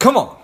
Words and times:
Come 0.00 0.16
on. 0.16 0.34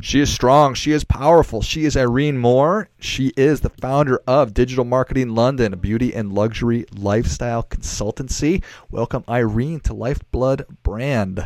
She 0.00 0.20
is 0.20 0.32
strong. 0.32 0.72
She 0.72 0.92
is 0.92 1.04
powerful. 1.04 1.60
She 1.60 1.84
is 1.84 1.98
Irene 1.98 2.38
Moore. 2.38 2.88
She 2.98 3.34
is 3.36 3.60
the 3.60 3.68
founder 3.68 4.22
of 4.26 4.54
Digital 4.54 4.86
Marketing 4.86 5.34
London, 5.34 5.74
a 5.74 5.76
beauty 5.76 6.14
and 6.14 6.32
luxury 6.32 6.86
lifestyle 6.96 7.62
consultancy. 7.62 8.64
Welcome, 8.90 9.24
Irene, 9.28 9.80
to 9.80 9.92
Lifeblood 9.92 10.64
Brand. 10.82 11.44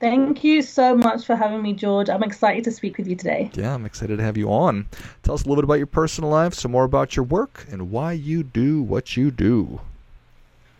Thank 0.00 0.42
you 0.42 0.62
so 0.62 0.96
much 0.96 1.26
for 1.26 1.36
having 1.36 1.60
me, 1.60 1.74
George. 1.74 2.08
I'm 2.08 2.22
excited 2.22 2.64
to 2.64 2.70
speak 2.70 2.96
with 2.96 3.06
you 3.06 3.16
today. 3.16 3.50
Yeah, 3.52 3.74
I'm 3.74 3.84
excited 3.84 4.16
to 4.16 4.22
have 4.22 4.38
you 4.38 4.50
on. 4.50 4.88
Tell 5.22 5.34
us 5.34 5.42
a 5.42 5.44
little 5.44 5.56
bit 5.56 5.64
about 5.64 5.74
your 5.74 5.86
personal 5.86 6.30
life, 6.30 6.54
some 6.54 6.72
more 6.72 6.84
about 6.84 7.16
your 7.16 7.24
work, 7.26 7.66
and 7.70 7.90
why 7.90 8.12
you 8.12 8.42
do 8.42 8.82
what 8.82 9.14
you 9.14 9.30
do. 9.30 9.78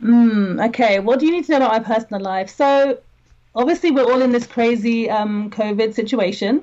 Mm, 0.02 0.66
okay, 0.68 1.00
what 1.00 1.20
do 1.20 1.26
you 1.26 1.32
need 1.32 1.44
to 1.44 1.52
know 1.52 1.58
about 1.58 1.82
my 1.82 1.94
personal 1.94 2.22
life? 2.22 2.48
So, 2.48 2.98
obviously 3.54 3.90
we're 3.90 4.10
all 4.10 4.22
in 4.22 4.32
this 4.32 4.46
crazy 4.46 5.10
um, 5.10 5.50
COVID 5.50 5.92
situation, 5.92 6.62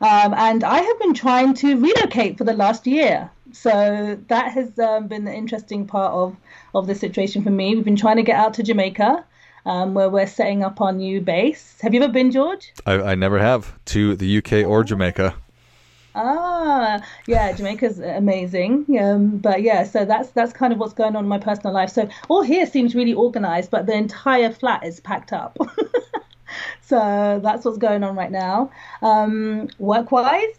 um, 0.00 0.32
and 0.34 0.64
I 0.64 0.80
have 0.80 0.98
been 0.98 1.12
trying 1.12 1.52
to 1.54 1.78
relocate 1.78 2.38
for 2.38 2.44
the 2.44 2.54
last 2.54 2.86
year. 2.86 3.30
So 3.52 4.18
that 4.28 4.52
has 4.52 4.78
um, 4.78 5.08
been 5.08 5.24
the 5.24 5.34
interesting 5.34 5.86
part 5.86 6.12
of 6.12 6.36
of 6.74 6.86
the 6.86 6.94
situation 6.94 7.42
for 7.42 7.50
me. 7.50 7.74
We've 7.74 7.84
been 7.84 7.96
trying 7.96 8.16
to 8.16 8.22
get 8.22 8.36
out 8.36 8.54
to 8.54 8.62
Jamaica. 8.62 9.24
Um, 9.66 9.92
where 9.92 10.08
we're 10.08 10.26
setting 10.26 10.62
up 10.62 10.80
our 10.80 10.92
new 10.92 11.20
base. 11.20 11.76
Have 11.82 11.92
you 11.92 12.02
ever 12.02 12.10
been, 12.10 12.30
George? 12.30 12.72
I, 12.86 12.94
I 12.94 13.14
never 13.14 13.38
have 13.38 13.78
to 13.86 14.16
the 14.16 14.38
UK 14.38 14.66
or 14.66 14.82
Jamaica. 14.84 15.34
Ah, 16.14 17.00
yeah, 17.26 17.52
Jamaica's 17.52 18.00
amazing. 18.00 18.86
Um, 18.98 19.36
but 19.38 19.62
yeah, 19.62 19.84
so 19.84 20.04
that's 20.04 20.30
that's 20.30 20.52
kind 20.52 20.72
of 20.72 20.78
what's 20.78 20.94
going 20.94 21.14
on 21.14 21.24
in 21.24 21.28
my 21.28 21.38
personal 21.38 21.72
life. 21.72 21.90
So 21.90 22.08
all 22.28 22.42
here 22.42 22.66
seems 22.66 22.94
really 22.94 23.14
organized, 23.14 23.70
but 23.70 23.86
the 23.86 23.94
entire 23.94 24.50
flat 24.50 24.84
is 24.84 24.98
packed 25.00 25.32
up. 25.32 25.56
so 26.80 27.40
that's 27.42 27.64
what's 27.64 27.78
going 27.78 28.02
on 28.02 28.16
right 28.16 28.32
now. 28.32 28.70
Um, 29.02 29.68
work 29.78 30.10
wise, 30.10 30.56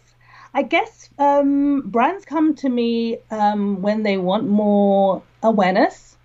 I 0.54 0.62
guess 0.62 1.10
um, 1.18 1.82
brands 1.82 2.24
come 2.24 2.54
to 2.56 2.68
me 2.68 3.18
um, 3.30 3.82
when 3.82 4.02
they 4.02 4.16
want 4.16 4.48
more 4.48 5.22
awareness 5.42 6.16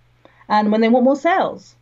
and 0.48 0.72
when 0.72 0.80
they 0.80 0.88
want 0.88 1.04
more 1.04 1.16
sales. 1.16 1.74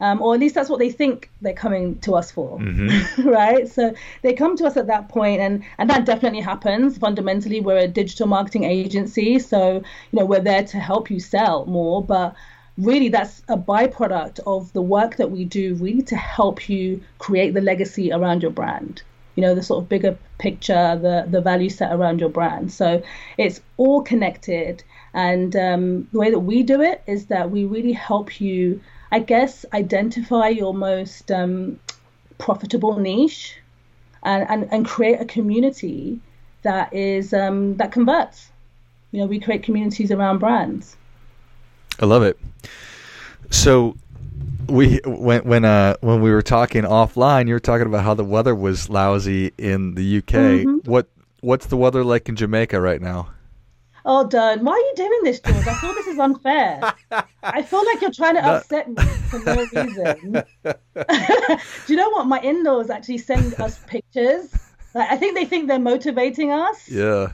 Um, 0.00 0.22
or 0.22 0.32
at 0.32 0.40
least 0.40 0.54
that's 0.54 0.70
what 0.70 0.78
they 0.78 0.90
think 0.90 1.30
they're 1.42 1.52
coming 1.52 1.98
to 2.00 2.14
us 2.14 2.30
for, 2.30 2.58
mm-hmm. 2.58 3.28
right? 3.28 3.68
So 3.68 3.94
they 4.22 4.32
come 4.32 4.56
to 4.56 4.64
us 4.64 4.78
at 4.78 4.86
that 4.86 5.10
point, 5.10 5.40
and 5.40 5.62
and 5.78 5.90
that 5.90 6.06
definitely 6.06 6.40
happens. 6.40 6.96
Fundamentally, 6.96 7.60
we're 7.60 7.78
a 7.78 7.88
digital 7.88 8.26
marketing 8.26 8.64
agency, 8.64 9.38
so 9.38 9.74
you 9.74 10.18
know 10.18 10.24
we're 10.24 10.40
there 10.40 10.64
to 10.64 10.78
help 10.78 11.10
you 11.10 11.20
sell 11.20 11.66
more, 11.66 12.02
but 12.02 12.34
really 12.78 13.10
that's 13.10 13.42
a 13.48 13.58
byproduct 13.58 14.40
of 14.46 14.72
the 14.72 14.80
work 14.80 15.16
that 15.16 15.30
we 15.30 15.44
do, 15.44 15.74
really 15.74 16.02
to 16.02 16.16
help 16.16 16.70
you 16.70 17.02
create 17.18 17.52
the 17.52 17.60
legacy 17.60 18.10
around 18.10 18.40
your 18.40 18.52
brand. 18.52 19.02
You 19.36 19.42
know 19.42 19.54
the 19.54 19.62
sort 19.62 19.82
of 19.82 19.88
bigger 19.90 20.16
picture, 20.38 20.96
the 20.96 21.26
the 21.30 21.42
value 21.42 21.68
set 21.68 21.92
around 21.92 22.20
your 22.20 22.30
brand. 22.30 22.72
So 22.72 23.02
it's 23.36 23.60
all 23.76 24.00
connected, 24.00 24.82
and 25.12 25.54
um, 25.56 26.08
the 26.12 26.18
way 26.18 26.30
that 26.30 26.40
we 26.40 26.62
do 26.62 26.80
it 26.80 27.02
is 27.06 27.26
that 27.26 27.50
we 27.50 27.66
really 27.66 27.92
help 27.92 28.40
you 28.40 28.80
I 29.12 29.20
guess, 29.20 29.64
identify 29.72 30.48
your 30.48 30.72
most 30.72 31.30
um, 31.30 31.78
profitable 32.38 32.98
niche 32.98 33.56
and, 34.22 34.48
and, 34.48 34.68
and 34.72 34.86
create 34.86 35.20
a 35.20 35.24
community 35.24 36.20
that 36.62 36.92
is 36.92 37.32
um, 37.32 37.76
that 37.76 37.92
converts. 37.92 38.50
You 39.12 39.20
know, 39.20 39.26
we 39.26 39.40
create 39.40 39.62
communities 39.62 40.12
around 40.12 40.38
brands. 40.38 40.96
I 41.98 42.06
love 42.06 42.22
it. 42.22 42.38
So 43.50 43.96
we 44.68 45.00
when 45.04 45.42
when 45.42 45.64
uh 45.64 45.96
when 46.00 46.20
we 46.22 46.30
were 46.30 46.42
talking 46.42 46.82
offline, 46.82 47.48
you 47.48 47.54
were 47.54 47.60
talking 47.60 47.86
about 47.86 48.04
how 48.04 48.14
the 48.14 48.24
weather 48.24 48.54
was 48.54 48.88
lousy 48.88 49.52
in 49.58 49.94
the 49.94 50.18
UK. 50.18 50.34
Mm-hmm. 50.34 50.90
What 50.90 51.08
what's 51.40 51.66
the 51.66 51.76
weather 51.76 52.04
like 52.04 52.28
in 52.28 52.36
Jamaica 52.36 52.80
right 52.80 53.00
now? 53.00 53.30
Oh, 54.04 54.26
Dern, 54.26 54.64
why 54.64 54.72
are 54.72 54.78
you 54.78 54.92
doing 54.96 55.20
this, 55.24 55.40
George? 55.40 55.66
I 55.66 55.74
feel 55.74 55.94
this 55.94 56.06
is 56.06 56.18
unfair. 56.18 56.80
I 57.42 57.62
feel 57.62 57.84
like 57.84 58.00
you're 58.00 58.12
trying 58.12 58.36
to 58.36 58.42
no. 58.42 58.54
upset 58.54 58.88
me 58.88 59.02
for 59.28 59.38
no 59.40 59.66
reason. 59.74 60.42
Do 60.64 61.92
you 61.92 61.96
know 61.96 62.10
what? 62.10 62.26
My 62.26 62.40
in-laws 62.40 62.90
actually 62.90 63.18
send 63.18 63.54
us 63.60 63.78
pictures. 63.86 64.52
Like, 64.94 65.10
I 65.10 65.16
think 65.16 65.36
they 65.36 65.44
think 65.44 65.68
they're 65.68 65.78
motivating 65.78 66.50
us. 66.50 66.88
Yeah. 66.88 67.32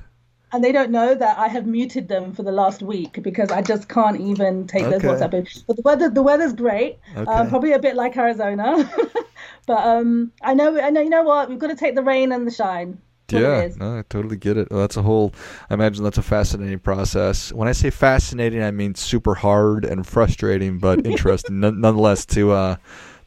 And 0.52 0.62
they 0.62 0.72
don't 0.72 0.90
know 0.90 1.14
that 1.14 1.38
I 1.38 1.48
have 1.48 1.66
muted 1.66 2.08
them 2.08 2.32
for 2.32 2.42
the 2.42 2.52
last 2.52 2.80
week 2.80 3.20
because 3.22 3.50
I 3.50 3.62
just 3.62 3.88
can't 3.88 4.20
even 4.20 4.66
take 4.66 4.84
okay. 4.84 4.98
those 4.98 5.02
WhatsApp. 5.02 5.64
But 5.66 5.76
the 5.76 5.82
weather, 5.82 6.08
the 6.08 6.22
weather's 6.22 6.52
great. 6.52 6.98
Um, 7.16 7.28
okay. 7.28 7.32
Um, 7.32 7.48
probably 7.48 7.72
a 7.72 7.78
bit 7.78 7.96
like 7.96 8.16
Arizona. 8.16 8.90
but 9.66 9.86
um, 9.86 10.32
I 10.42 10.54
know, 10.54 10.80
I 10.80 10.90
know. 10.90 11.00
You 11.00 11.10
know 11.10 11.24
what? 11.24 11.48
We've 11.48 11.58
got 11.58 11.68
to 11.68 11.76
take 11.76 11.94
the 11.94 12.02
rain 12.02 12.32
and 12.32 12.46
the 12.46 12.52
shine 12.52 13.00
yeah, 13.30 13.68
no, 13.76 13.98
I 13.98 14.04
totally 14.08 14.36
get 14.36 14.56
it. 14.56 14.70
Well, 14.70 14.80
that's 14.80 14.96
a 14.96 15.02
whole. 15.02 15.34
I 15.68 15.74
imagine 15.74 16.04
that's 16.04 16.18
a 16.18 16.22
fascinating 16.22 16.78
process. 16.78 17.52
When 17.52 17.68
I 17.68 17.72
say 17.72 17.90
fascinating, 17.90 18.62
I 18.62 18.70
mean 18.70 18.94
super 18.94 19.34
hard 19.34 19.84
and 19.84 20.06
frustrating, 20.06 20.78
but 20.78 21.06
interesting 21.06 21.60
nonetheless. 21.60 22.24
To 22.26 22.52
uh, 22.52 22.76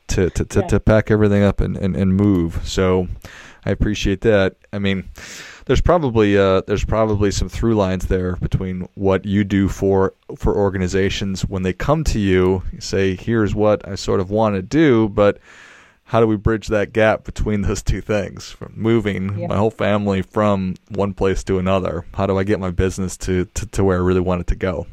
to 0.08 0.30
to 0.30 0.46
to, 0.46 0.60
yeah. 0.60 0.68
to 0.68 0.80
pack 0.80 1.12
everything 1.12 1.44
up 1.44 1.62
and, 1.62 1.78
and, 1.78 1.96
and 1.96 2.16
move. 2.16 2.62
So, 2.68 3.08
I 3.66 3.72
appreciate 3.72 4.22
that. 4.22 4.56
I 4.72 4.80
mean, 4.80 5.10
there's 5.66 5.82
probably 5.82 6.38
uh, 6.38 6.62
there's 6.62 6.86
probably 6.86 7.32
some 7.32 7.50
through 7.50 7.76
lines 7.76 8.08
there 8.08 8.36
between 8.38 8.88
what 8.96 9.26
you 9.26 9.44
do 9.44 9.68
for 9.68 10.14
for 10.36 10.56
organizations 10.56 11.46
when 11.46 11.64
they 11.64 11.74
come 11.74 12.04
to 12.06 12.20
you, 12.20 12.64
say, 12.80 13.16
"Here's 13.16 13.54
what 13.54 13.88
I 13.88 13.96
sort 13.96 14.20
of 14.20 14.32
want 14.32 14.56
to 14.56 14.62
do," 14.62 15.10
but 15.10 15.40
how 16.10 16.20
do 16.20 16.26
we 16.26 16.36
bridge 16.36 16.70
that 16.70 16.92
gap 16.92 17.24
between 17.24 17.62
those 17.62 17.84
two 17.84 18.02
things? 18.02 18.50
From 18.50 18.74
moving 18.76 19.38
yeah. 19.38 19.46
my 19.46 19.58
whole 19.58 19.70
family 19.70 20.24
from 20.24 20.74
one 20.90 21.14
place 21.14 21.44
to 21.44 21.60
another 21.60 22.04
how 22.16 22.26
do 22.26 22.36
i 22.38 22.44
get 22.44 22.60
my 22.60 22.72
business 22.72 23.16
to, 23.18 23.46
to, 23.54 23.68
to 23.68 23.84
where 23.84 23.98
i 23.98 24.02
really 24.02 24.20
want 24.20 24.42
it 24.42 24.48
to 24.48 24.56
go? 24.56 24.88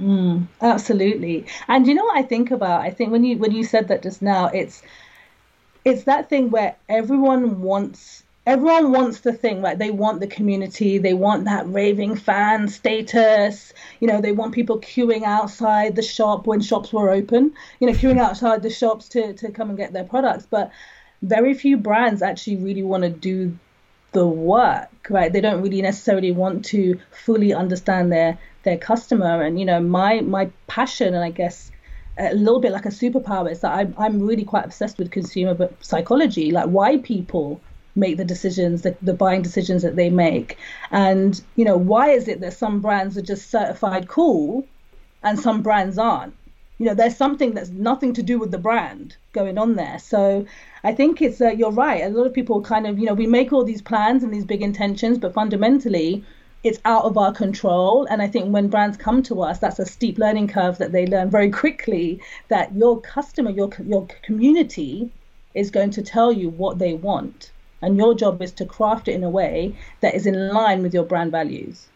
Mm, 0.00 0.48
absolutely. 0.60 1.46
And 1.68 1.86
you 1.86 1.94
know 1.94 2.04
what 2.04 2.18
i 2.18 2.22
think 2.22 2.50
about? 2.50 2.80
I 2.80 2.90
think 2.90 3.12
when 3.12 3.22
you 3.22 3.38
when 3.38 3.52
you 3.52 3.62
said 3.62 3.86
that 3.88 4.02
just 4.02 4.22
now 4.22 4.46
it's 4.46 4.82
it's 5.84 6.02
that 6.04 6.28
thing 6.28 6.50
where 6.50 6.74
everyone 6.88 7.62
wants 7.62 8.23
everyone 8.46 8.92
wants 8.92 9.20
the 9.20 9.32
thing 9.32 9.62
right 9.62 9.78
they 9.78 9.90
want 9.90 10.20
the 10.20 10.26
community 10.26 10.98
they 10.98 11.14
want 11.14 11.44
that 11.44 11.66
raving 11.68 12.14
fan 12.14 12.68
status. 12.68 13.72
You 14.00 14.08
know 14.08 14.20
they 14.20 14.32
want 14.32 14.54
people 14.54 14.80
queuing 14.80 15.22
outside 15.22 15.96
the 15.96 16.02
shop 16.02 16.46
when 16.46 16.60
shops 16.60 16.92
were 16.92 17.10
open 17.10 17.54
you 17.80 17.86
know 17.86 17.94
queuing 17.94 18.18
outside 18.18 18.62
the 18.62 18.70
shops 18.70 19.08
to, 19.10 19.32
to 19.34 19.50
come 19.50 19.70
and 19.70 19.78
get 19.78 19.92
their 19.92 20.04
products. 20.04 20.46
But 20.48 20.70
very 21.22 21.54
few 21.54 21.76
brands 21.78 22.20
actually 22.22 22.56
really 22.56 22.82
want 22.82 23.02
to 23.04 23.10
do 23.10 23.56
the 24.12 24.26
work 24.26 24.90
right? 25.10 25.32
They 25.32 25.40
don't 25.40 25.62
really 25.62 25.82
necessarily 25.82 26.32
want 26.32 26.64
to 26.66 26.98
fully 27.10 27.52
understand 27.52 28.12
their 28.12 28.38
their 28.62 28.78
customer. 28.78 29.42
And 29.42 29.58
you 29.58 29.64
know 29.64 29.80
my 29.80 30.20
my 30.20 30.50
passion 30.66 31.14
and 31.14 31.24
i 31.24 31.30
guess 31.30 31.70
a 32.16 32.34
little 32.34 32.60
bit 32.60 32.72
like 32.72 32.86
a 32.86 32.90
superpower 32.90 33.50
is 33.50 33.60
that 33.60 33.72
I'm, 33.72 33.92
I'm 33.98 34.22
really 34.22 34.44
quite 34.44 34.64
obsessed 34.64 34.98
with 34.98 35.10
consumer 35.10 35.68
psychology. 35.80 36.52
Like 36.52 36.66
why 36.66 36.98
people 36.98 37.60
make 37.96 38.16
the 38.16 38.24
decisions, 38.24 38.82
the, 38.82 38.96
the 39.02 39.14
buying 39.14 39.42
decisions 39.42 39.82
that 39.82 39.96
they 39.96 40.10
make. 40.10 40.58
And, 40.90 41.40
you 41.56 41.64
know, 41.64 41.76
why 41.76 42.10
is 42.10 42.28
it 42.28 42.40
that 42.40 42.54
some 42.54 42.80
brands 42.80 43.16
are 43.16 43.22
just 43.22 43.50
certified 43.50 44.08
cool 44.08 44.66
and 45.22 45.38
some 45.38 45.62
brands 45.62 45.98
aren't? 45.98 46.34
You 46.78 46.86
know, 46.86 46.94
there's 46.94 47.16
something 47.16 47.54
that's 47.54 47.70
nothing 47.70 48.12
to 48.14 48.22
do 48.22 48.38
with 48.38 48.50
the 48.50 48.58
brand 48.58 49.16
going 49.32 49.58
on 49.58 49.76
there. 49.76 49.98
So 50.00 50.44
I 50.82 50.92
think 50.92 51.22
it's, 51.22 51.40
uh, 51.40 51.50
you're 51.50 51.70
right. 51.70 52.02
A 52.02 52.08
lot 52.08 52.26
of 52.26 52.34
people 52.34 52.60
kind 52.60 52.86
of, 52.86 52.98
you 52.98 53.06
know, 53.06 53.14
we 53.14 53.28
make 53.28 53.52
all 53.52 53.64
these 53.64 53.82
plans 53.82 54.24
and 54.24 54.34
these 54.34 54.44
big 54.44 54.60
intentions, 54.60 55.18
but 55.18 55.32
fundamentally, 55.32 56.24
it's 56.64 56.80
out 56.84 57.04
of 57.04 57.16
our 57.16 57.32
control. 57.32 58.06
And 58.10 58.20
I 58.20 58.26
think 58.26 58.52
when 58.52 58.68
brands 58.68 58.96
come 58.96 59.22
to 59.24 59.42
us, 59.42 59.60
that's 59.60 59.78
a 59.78 59.86
steep 59.86 60.18
learning 60.18 60.48
curve 60.48 60.78
that 60.78 60.90
they 60.90 61.06
learn 61.06 61.30
very 61.30 61.50
quickly 61.50 62.20
that 62.48 62.74
your 62.74 63.00
customer, 63.00 63.50
your, 63.50 63.70
your 63.84 64.08
community 64.22 65.10
is 65.54 65.70
going 65.70 65.90
to 65.90 66.02
tell 66.02 66.32
you 66.32 66.48
what 66.48 66.78
they 66.78 66.94
want 66.94 67.52
and 67.84 67.96
your 67.96 68.14
job 68.14 68.42
is 68.42 68.52
to 68.52 68.64
craft 68.64 69.08
it 69.08 69.12
in 69.12 69.22
a 69.22 69.30
way 69.30 69.74
that 70.00 70.14
is 70.14 70.26
in 70.26 70.48
line 70.48 70.82
with 70.82 70.94
your 70.94 71.04
brand 71.04 71.30
values. 71.30 71.88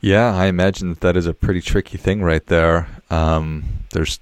Yeah, 0.00 0.34
I 0.34 0.46
imagine 0.46 0.90
that 0.90 1.00
that 1.00 1.16
is 1.16 1.26
a 1.26 1.34
pretty 1.34 1.60
tricky 1.60 1.98
thing 1.98 2.22
right 2.22 2.44
there. 2.46 2.88
Um, 3.10 3.64
there's 3.92 4.20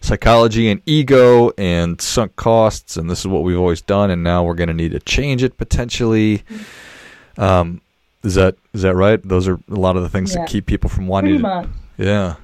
psychology 0.00 0.70
and 0.70 0.80
ego 0.86 1.50
and 1.58 2.00
sunk 2.00 2.36
costs, 2.36 2.96
and 2.96 3.10
this 3.10 3.20
is 3.20 3.26
what 3.26 3.42
we've 3.42 3.58
always 3.58 3.80
done, 3.80 4.10
and 4.10 4.22
now 4.22 4.44
we're 4.44 4.54
going 4.54 4.68
to 4.68 4.74
need 4.74 4.92
to 4.92 5.00
change 5.00 5.42
it 5.42 5.56
potentially. 5.58 6.42
Um, 7.36 7.80
is 8.22 8.34
that 8.34 8.56
is 8.72 8.82
that 8.82 8.94
right? 8.94 9.22
Those 9.22 9.48
are 9.48 9.58
a 9.70 9.74
lot 9.74 9.96
of 9.96 10.02
the 10.02 10.08
things 10.08 10.34
yeah. 10.34 10.40
that 10.40 10.48
keep 10.48 10.66
people 10.66 10.90
from 10.90 11.06
wanting. 11.06 11.40
Pretty 11.40 11.42
much. 11.42 11.68
Yeah. 11.96 12.36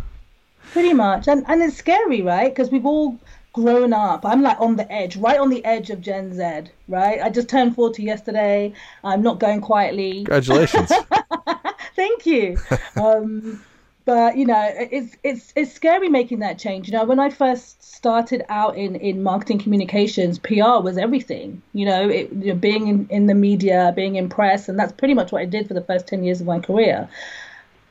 Pretty 0.72 0.92
much, 0.92 1.28
and 1.28 1.44
and 1.48 1.62
it's 1.62 1.76
scary, 1.76 2.22
right? 2.22 2.50
Because 2.50 2.70
we've 2.70 2.86
all 2.86 3.18
grown 3.54 3.92
up. 3.92 4.26
I'm 4.26 4.42
like 4.42 4.60
on 4.60 4.76
the 4.76 4.90
edge, 4.92 5.16
right 5.16 5.38
on 5.38 5.48
the 5.48 5.64
edge 5.64 5.88
of 5.88 6.02
Gen 6.02 6.34
Z, 6.34 6.70
right? 6.88 7.20
I 7.22 7.30
just 7.30 7.48
turned 7.48 7.74
40 7.74 8.02
yesterday. 8.02 8.74
I'm 9.02 9.22
not 9.22 9.40
going 9.40 9.62
quietly. 9.62 10.24
Congratulations. 10.24 10.92
Thank 11.96 12.26
you. 12.26 12.58
Um, 12.96 13.62
but 14.04 14.36
you 14.36 14.44
know, 14.44 14.70
it's 14.76 15.16
it's 15.22 15.52
it's 15.56 15.72
scary 15.72 16.10
making 16.10 16.40
that 16.40 16.58
change. 16.58 16.88
You 16.88 16.92
know, 16.92 17.04
when 17.04 17.18
I 17.18 17.30
first 17.30 17.82
started 17.82 18.44
out 18.50 18.76
in 18.76 18.96
in 18.96 19.22
marketing 19.22 19.60
communications, 19.60 20.38
PR 20.38 20.80
was 20.82 20.98
everything. 20.98 21.62
You 21.72 21.86
know, 21.86 22.08
it, 22.10 22.30
you 22.32 22.52
know, 22.52 22.54
being 22.54 22.88
in, 22.88 23.06
in 23.08 23.26
the 23.26 23.34
media, 23.34 23.94
being 23.96 24.16
in 24.16 24.28
press, 24.28 24.68
and 24.68 24.78
that's 24.78 24.92
pretty 24.92 25.14
much 25.14 25.32
what 25.32 25.40
I 25.40 25.46
did 25.46 25.68
for 25.68 25.74
the 25.74 25.80
first 25.80 26.06
ten 26.06 26.22
years 26.22 26.42
of 26.42 26.46
my 26.46 26.58
career. 26.58 27.08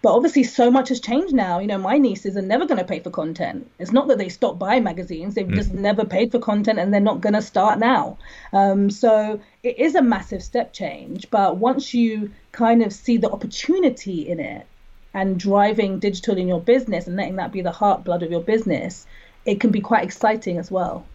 But 0.03 0.15
obviously, 0.15 0.43
so 0.43 0.69
much 0.69 0.89
has 0.89 0.99
changed 0.99 1.33
now. 1.33 1.59
You 1.59 1.67
know, 1.67 1.77
my 1.77 1.97
nieces 1.97 2.35
are 2.35 2.41
never 2.41 2.65
going 2.65 2.77
to 2.77 2.83
pay 2.83 2.99
for 2.99 3.09
content. 3.09 3.71
It's 3.79 3.93
not 3.93 4.09
that 4.09 4.17
they 4.17 4.27
stopped 4.27 4.59
buying 4.59 4.83
magazines; 4.83 5.33
they've 5.33 5.47
mm. 5.47 5.55
just 5.55 5.73
never 5.73 6.03
paid 6.03 6.29
for 6.29 6.39
content, 6.39 6.77
and 6.77 6.93
they're 6.93 6.99
not 6.99 7.21
going 7.21 7.35
to 7.35 7.41
start 7.41 7.79
now. 7.79 8.17
Um, 8.51 8.89
so 8.89 9.39
it 9.63 9.79
is 9.79 9.95
a 9.95 10.01
massive 10.01 10.43
step 10.43 10.73
change. 10.73 11.29
But 11.31 11.55
once 11.55 11.93
you 11.93 12.31
kind 12.51 12.83
of 12.83 12.91
see 12.91 13.15
the 13.15 13.31
opportunity 13.31 14.27
in 14.27 14.41
it 14.41 14.67
and 15.13 15.39
driving 15.39 15.99
digital 15.99 16.37
in 16.37 16.49
your 16.49 16.59
business 16.59 17.07
and 17.07 17.15
letting 17.15 17.37
that 17.37 17.53
be 17.53 17.61
the 17.61 17.71
heart 17.71 18.03
blood 18.03 18.23
of 18.23 18.29
your 18.29 18.41
business, 18.41 19.07
it 19.45 19.61
can 19.61 19.71
be 19.71 19.79
quite 19.79 20.03
exciting 20.03 20.57
as 20.57 20.69
well. 20.69 21.05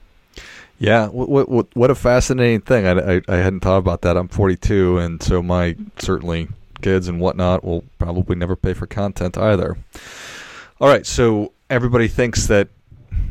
Yeah, 0.79 1.09
what 1.09 1.51
what 1.51 1.77
what 1.77 1.91
a 1.91 1.95
fascinating 1.95 2.63
thing. 2.63 2.87
I, 2.87 3.17
I, 3.17 3.21
I 3.29 3.37
hadn't 3.37 3.61
thought 3.61 3.77
about 3.77 4.01
that. 4.01 4.17
I'm 4.17 4.29
42, 4.29 4.97
and 4.97 5.23
so 5.23 5.43
my 5.43 5.77
certainly 5.99 6.49
kids 6.81 7.09
and 7.09 7.21
whatnot 7.21 7.65
will 7.65 7.85
probably 7.99 8.37
never 8.37 8.57
pay 8.57 8.75
for 8.75 8.87
content 8.87 9.37
either. 9.37 9.77
All 10.81 10.89
right, 10.89 11.07
so 11.07 11.53
everybody 11.69 12.09
thinks 12.09 12.47
that, 12.47 12.69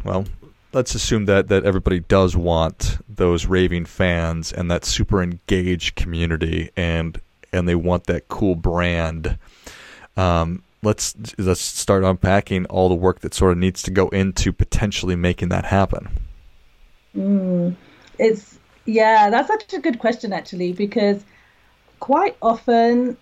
well, 0.04 0.26
let's 0.74 0.96
assume 0.96 1.26
that 1.26 1.48
that 1.48 1.66
everybody 1.66 2.00
does 2.02 2.36
want 2.36 2.98
those 3.08 3.46
raving 3.46 3.86
fans 3.86 4.52
and 4.52 4.70
that 4.70 4.86
super 4.86 5.24
engaged 5.24 5.96
community, 5.96 6.70
and 6.76 7.20
and 7.54 7.68
they 7.68 7.76
want 7.76 8.06
that 8.06 8.28
cool 8.28 8.56
brand. 8.56 9.38
Um, 10.16 10.64
let's 10.84 11.16
let's 11.38 11.62
start 11.62 12.04
unpacking 12.04 12.66
all 12.66 12.90
the 12.90 12.96
work 12.96 13.20
that 13.22 13.34
sort 13.34 13.52
of 13.52 13.58
needs 13.58 13.82
to 13.84 13.92
go 13.92 14.10
into 14.10 14.52
potentially 14.52 15.16
making 15.16 15.50
that 15.50 15.66
happen. 15.66 16.10
Mm, 17.16 17.76
it's 18.20 18.60
yeah, 18.86 19.30
that's 19.30 19.48
such 19.48 19.74
a 19.74 19.80
good 19.80 20.00
question 20.00 20.34
actually 20.34 20.74
because 20.74 21.24
quite 22.00 22.38
often 22.42 23.18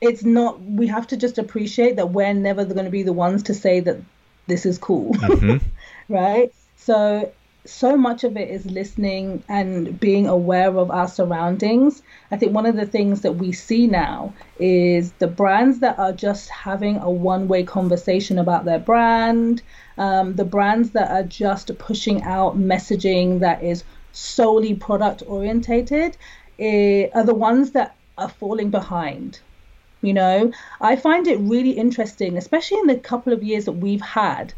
it's 0.00 0.24
not 0.24 0.60
we 0.62 0.86
have 0.86 1.06
to 1.06 1.16
just 1.16 1.38
appreciate 1.38 1.96
that 1.96 2.10
we're 2.10 2.32
never 2.32 2.64
going 2.64 2.84
to 2.84 2.90
be 2.90 3.02
the 3.02 3.12
ones 3.12 3.42
to 3.42 3.54
say 3.54 3.80
that 3.80 3.98
this 4.46 4.66
is 4.66 4.78
cool 4.78 5.12
mm-hmm. 5.14 5.58
right 6.08 6.52
so 6.76 7.30
so 7.66 7.96
much 7.96 8.24
of 8.24 8.36
it 8.36 8.48
is 8.48 8.64
listening 8.66 9.42
and 9.48 10.00
being 10.00 10.26
aware 10.26 10.76
of 10.76 10.90
our 10.90 11.06
surroundings. 11.06 12.02
I 12.30 12.36
think 12.36 12.52
one 12.52 12.66
of 12.66 12.76
the 12.76 12.86
things 12.86 13.20
that 13.20 13.32
we 13.32 13.52
see 13.52 13.86
now 13.86 14.32
is 14.58 15.12
the 15.12 15.26
brands 15.26 15.80
that 15.80 15.98
are 15.98 16.12
just 16.12 16.48
having 16.48 16.96
a 16.96 17.10
one 17.10 17.48
way 17.48 17.62
conversation 17.64 18.38
about 18.38 18.64
their 18.64 18.78
brand, 18.78 19.62
um, 19.98 20.36
the 20.36 20.44
brands 20.44 20.90
that 20.90 21.10
are 21.10 21.22
just 21.22 21.76
pushing 21.78 22.22
out 22.22 22.58
messaging 22.58 23.40
that 23.40 23.62
is 23.62 23.84
solely 24.12 24.74
product 24.74 25.22
orientated, 25.26 26.16
eh, 26.58 27.08
are 27.14 27.24
the 27.24 27.34
ones 27.34 27.72
that 27.72 27.94
are 28.16 28.28
falling 28.28 28.70
behind. 28.70 29.38
You 30.02 30.14
know, 30.14 30.52
I 30.80 30.96
find 30.96 31.26
it 31.26 31.38
really 31.40 31.72
interesting, 31.72 32.36
especially 32.38 32.78
in 32.78 32.86
the 32.86 32.96
couple 32.98 33.32
of 33.32 33.42
years 33.42 33.66
that 33.66 33.72
we've 33.72 34.00
had, 34.00 34.54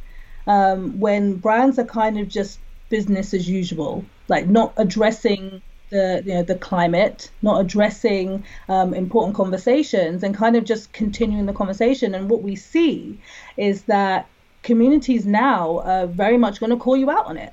um, 0.47 0.99
when 1.01 1.37
brands 1.37 1.79
are 1.79 1.85
kind 1.85 2.19
of 2.19 2.29
just 2.29 2.61
business 2.91 3.35
as 3.35 3.49
usual, 3.49 4.11
like 4.29 4.47
not 4.49 4.75
addressing 4.77 5.63
the 5.91 6.23
you 6.25 6.35
know 6.35 6.43
the 6.43 6.55
climate, 6.57 7.31
not 7.43 7.61
addressing 7.61 8.45
um, 8.69 8.95
important 8.95 9.37
conversations, 9.37 10.23
and 10.23 10.35
kind 10.37 10.57
of 10.57 10.65
just 10.65 10.93
continuing 10.93 11.47
the 11.47 11.53
conversation. 11.53 12.15
And 12.15 12.31
what 12.31 12.43
we 12.43 12.55
see 12.57 13.21
is 13.57 13.85
that 13.85 14.31
communities 14.63 15.27
now 15.27 15.81
are 15.81 16.07
very 16.07 16.39
much 16.39 16.61
going 16.61 16.71
to 16.71 16.77
call 16.77 16.97
you 16.97 17.11
out 17.11 17.27
on 17.27 17.37
it, 17.37 17.53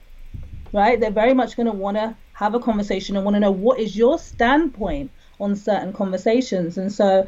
right? 0.74 1.00
They're 1.00 1.12
very 1.12 1.34
much 1.34 1.56
going 1.56 1.68
to 1.68 1.74
want 1.74 1.98
to 1.98 2.18
have 2.34 2.54
a 2.56 2.60
conversation 2.60 3.16
and 3.16 3.26
want 3.26 3.36
to 3.36 3.40
know 3.40 3.52
what 3.52 3.80
is 3.80 3.96
your 3.98 4.20
standpoint 4.20 5.12
on 5.40 5.56
certain 5.56 5.94
conversations. 5.94 6.78
And 6.78 6.92
so 6.92 7.26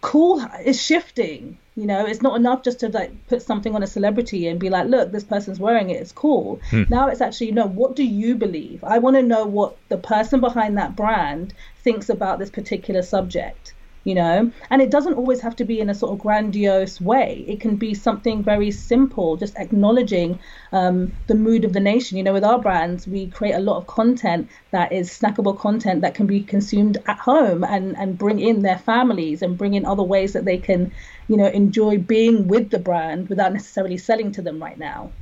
cool 0.00 0.44
is 0.64 0.80
shifting 0.80 1.58
you 1.80 1.86
know? 1.86 2.04
It's 2.04 2.20
not 2.20 2.36
enough 2.36 2.62
just 2.62 2.80
to 2.80 2.88
like 2.88 3.26
put 3.26 3.40
something 3.40 3.74
on 3.74 3.82
a 3.82 3.86
celebrity 3.86 4.46
and 4.48 4.60
be 4.60 4.68
like 4.68 4.86
look 4.88 5.10
this 5.10 5.24
person's 5.24 5.58
wearing 5.58 5.88
it. 5.88 6.00
It's 6.00 6.12
cool. 6.12 6.60
Hmm. 6.70 6.82
now 6.90 7.08
it's 7.08 7.22
actually 7.22 7.46
you 7.48 7.54
know 7.54 7.66
what 7.66 7.96
do 7.96 8.04
you 8.04 8.34
believe? 8.34 8.84
I 8.84 8.98
want 8.98 9.16
to 9.16 9.22
know 9.22 9.46
what 9.46 9.76
the 9.88 9.96
person 9.96 10.40
behind 10.40 10.76
that 10.76 10.94
brand 10.94 11.54
thinks 11.82 12.10
about 12.10 12.38
this 12.38 12.50
particular 12.50 13.02
subject 13.02 13.72
you 14.04 14.14
know? 14.14 14.50
And 14.70 14.80
it 14.82 14.90
doesn't 14.90 15.14
always 15.14 15.40
have 15.40 15.56
to 15.56 15.64
be 15.64 15.80
in 15.80 15.90
a 15.90 15.94
sort 15.94 16.12
of 16.12 16.18
grandiose 16.18 17.00
way. 17.00 17.44
It 17.48 17.60
can 17.60 17.76
be 17.76 17.94
something 17.94 18.42
very 18.42 18.70
simple 18.70 19.36
just 19.36 19.56
acknowledging 19.58 20.40
um, 20.72 21.12
the 21.26 21.34
mood 21.34 21.64
of 21.64 21.72
the 21.72 21.80
nation. 21.80 22.16
You 22.18 22.24
know 22.24 22.32
with 22.32 22.44
our 22.44 22.60
brands 22.60 23.06
we 23.06 23.28
create 23.28 23.54
a 23.54 23.60
lot 23.60 23.78
of 23.78 23.86
content 23.86 24.50
that 24.72 24.92
is 24.92 25.10
snackable 25.10 25.58
content 25.58 26.00
that 26.02 26.14
can 26.14 26.26
be 26.26 26.42
consumed 26.42 26.98
at 27.06 27.18
home 27.18 27.64
and 27.64 27.96
and 27.96 28.18
bring 28.18 28.40
in 28.40 28.62
their 28.62 28.78
families 28.78 29.42
and 29.42 29.58
bring 29.58 29.74
in 29.74 29.84
other 29.86 30.02
ways 30.02 30.32
that 30.32 30.44
they 30.44 30.58
can 30.58 30.92
you 31.28 31.36
know 31.36 31.46
enjoy 31.48 31.98
being 31.98 32.46
with 32.48 32.70
the 32.70 32.78
brand 32.78 33.28
without 33.28 33.52
necessarily 33.52 33.98
selling 33.98 34.32
to 34.32 34.42
them 34.42 34.62
right 34.62 34.78
now 34.78 35.14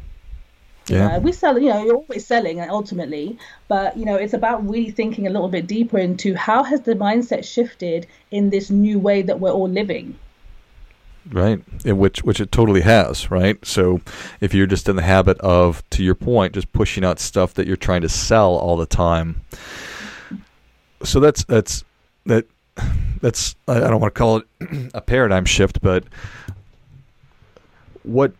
yeah. 0.89 1.17
Uh, 1.17 1.21
we 1.21 1.33
sell, 1.33 1.59
you 1.59 1.69
know, 1.69 1.85
you're 1.85 1.97
always 1.97 2.27
selling 2.27 2.61
ultimately, 2.61 3.39
but 3.69 3.97
you 3.97 4.05
know, 4.05 4.17
it's 4.17 4.35
about 4.35 4.67
really 4.69 4.91
thinking 4.91 5.27
a 5.27 5.31
little 5.31 5.49
bit 5.49 5.67
deeper 5.67 5.99
into 5.99 6.35
how 6.35 6.63
has 6.63 6.83
the 6.83 6.95
mindset 6.95 7.45
shifted 7.45 8.07
in 8.31 8.51
this 8.51 8.71
new 8.71 8.99
way 8.99 9.23
that 9.23 9.41
we're 9.41 9.51
all 9.51 9.69
living. 9.69 10.19
Right, 11.31 11.63
in 11.85 11.99
which 11.99 12.23
which 12.23 12.41
it 12.41 12.51
totally 12.51 12.81
has, 12.81 13.31
right? 13.31 13.63
So 13.65 14.01
if 14.41 14.55
you're 14.55 14.67
just 14.67 14.89
in 14.89 14.97
the 14.97 15.03
habit 15.03 15.39
of, 15.41 15.83
to 15.91 16.03
your 16.03 16.15
point, 16.15 16.55
just 16.55 16.73
pushing 16.73 17.05
out 17.05 17.21
stuff 17.21 17.53
that 17.55 17.67
you're 17.67 17.77
trying 17.77 18.01
to 18.01 18.09
sell 18.09 18.55
all 18.55 18.79
the 18.79 18.87
time, 18.87 19.43
so 21.05 21.21
that's 21.21 21.45
that's 21.45 21.85
that 22.25 22.47
that's 23.21 23.57
I 23.67 23.81
don't 23.81 24.01
want 24.01 24.15
to 24.15 24.19
call 24.19 24.37
it 24.39 24.47
a 24.95 25.03
paradigm 25.03 25.45
shift, 25.45 25.83
but 25.83 26.05
what 28.05 28.33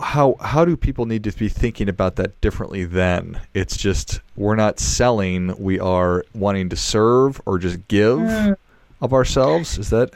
how 0.00 0.36
how 0.40 0.64
do 0.64 0.76
people 0.76 1.06
need 1.06 1.24
to 1.24 1.32
be 1.32 1.48
thinking 1.48 1.88
about 1.88 2.16
that 2.16 2.40
differently 2.40 2.84
then? 2.84 3.40
It's 3.54 3.76
just 3.76 4.20
we're 4.36 4.54
not 4.54 4.78
selling 4.78 5.54
we 5.58 5.80
are 5.80 6.24
wanting 6.34 6.68
to 6.68 6.76
serve 6.76 7.40
or 7.46 7.58
just 7.58 7.86
give 7.88 8.18
mm. 8.18 8.56
of 9.00 9.12
ourselves? 9.12 9.78
Is 9.78 9.90
that? 9.90 10.12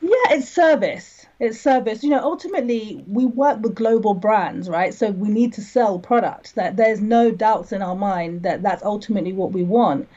Yeah 0.00 0.10
it's 0.30 0.48
service. 0.48 1.26
It's 1.40 1.60
service. 1.60 2.02
You 2.02 2.10
know 2.10 2.22
ultimately 2.22 3.04
we 3.06 3.26
work 3.26 3.60
with 3.60 3.74
global 3.74 4.14
brands 4.14 4.68
right? 4.68 4.94
So 4.94 5.10
we 5.10 5.28
need 5.28 5.52
to 5.54 5.60
sell 5.60 5.98
products. 5.98 6.52
That 6.52 6.76
there's 6.76 7.00
no 7.00 7.30
doubts 7.30 7.72
in 7.72 7.82
our 7.82 7.96
mind 7.96 8.42
that 8.42 8.62
that's 8.62 8.82
ultimately 8.82 9.32
what 9.32 9.52
we 9.52 9.62
want. 9.62 10.08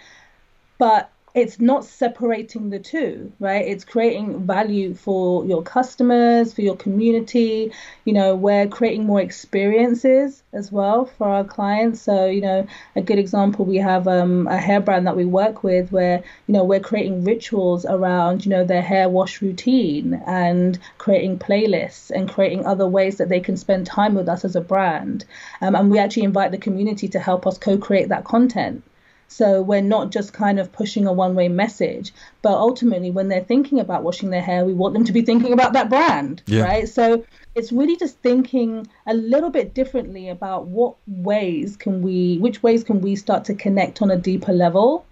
But 0.78 1.12
it's 1.34 1.60
not 1.60 1.86
separating 1.86 2.72
the 2.72 2.80
two, 2.80 3.32
right? 3.40 3.64
It's 3.66 3.86
creating 3.86 4.48
value 4.48 4.96
for 4.96 5.46
your 5.46 5.62
customers, 5.62 6.54
for 6.54 6.62
your 6.62 6.76
community. 6.76 7.72
You 8.06 8.14
know, 8.14 8.36
we're 8.36 8.68
creating 8.68 9.06
more 9.06 9.22
experiences 9.22 10.42
as 10.52 10.72
well 10.72 11.06
for 11.06 11.28
our 11.28 11.44
clients. 11.44 12.02
So, 12.02 12.26
you 12.26 12.42
know, 12.42 12.66
a 12.96 13.02
good 13.02 13.20
example, 13.20 13.66
we 13.66 13.78
have 13.78 14.08
um, 14.08 14.48
a 14.48 14.58
hair 14.58 14.80
brand 14.80 15.06
that 15.06 15.16
we 15.16 15.26
work 15.26 15.64
with 15.64 15.92
where, 15.92 16.24
you 16.48 16.54
know, 16.54 16.64
we're 16.64 16.80
creating 16.80 17.24
rituals 17.24 17.86
around, 17.86 18.44
you 18.44 18.50
know, 18.50 18.64
their 18.64 18.82
hair 18.82 19.08
wash 19.08 19.42
routine 19.42 20.22
and 20.26 20.80
creating 20.98 21.38
playlists 21.38 22.10
and 22.10 22.30
creating 22.30 22.66
other 22.66 22.88
ways 22.88 23.18
that 23.18 23.30
they 23.30 23.42
can 23.42 23.58
spend 23.58 23.86
time 23.86 24.16
with 24.16 24.28
us 24.28 24.44
as 24.44 24.56
a 24.56 24.62
brand. 24.62 25.26
Um, 25.62 25.76
and 25.76 25.92
we 25.92 26.00
actually 26.00 26.24
invite 26.24 26.52
the 26.52 26.58
community 26.58 27.08
to 27.10 27.20
help 27.20 27.46
us 27.46 27.58
co 27.58 27.78
create 27.78 28.10
that 28.10 28.24
content. 28.24 28.84
So 29.28 29.62
we're 29.62 29.82
not 29.82 30.12
just 30.12 30.34
kind 30.34 30.60
of 30.60 30.72
pushing 30.72 31.06
a 31.06 31.14
one 31.14 31.36
way 31.36 31.48
message, 31.48 32.14
but 32.42 32.54
ultimately, 32.54 33.12
when 33.12 33.28
they're 33.28 33.44
thinking 33.44 33.80
about 33.80 34.04
washing 34.04 34.30
their 34.30 34.42
hair, 34.42 34.66
we 34.66 34.74
want 34.74 34.94
them 34.94 35.04
to 35.06 35.12
be 35.12 35.22
thinking 35.22 35.54
about 35.54 35.74
that 35.74 35.90
brand, 35.90 36.42
yeah. 36.48 36.64
right? 36.64 36.88
So 36.88 37.26
it's 37.56 37.72
really 37.72 37.98
just 37.98 38.18
thinking 38.20 38.88
a 39.06 39.14
little 39.14 39.50
bit 39.50 39.74
differently 39.74 40.30
about 40.30 40.68
what 40.68 40.96
ways 41.08 41.76
can 41.76 42.02
we, 42.02 42.38
which 42.38 42.64
ways 42.64 42.84
can 42.84 43.02
we 43.02 43.16
start 43.16 43.46
to 43.46 43.54
connect 43.54 44.02
on 44.02 44.12
a 44.12 44.18
deeper 44.18 44.54
level 44.54 45.06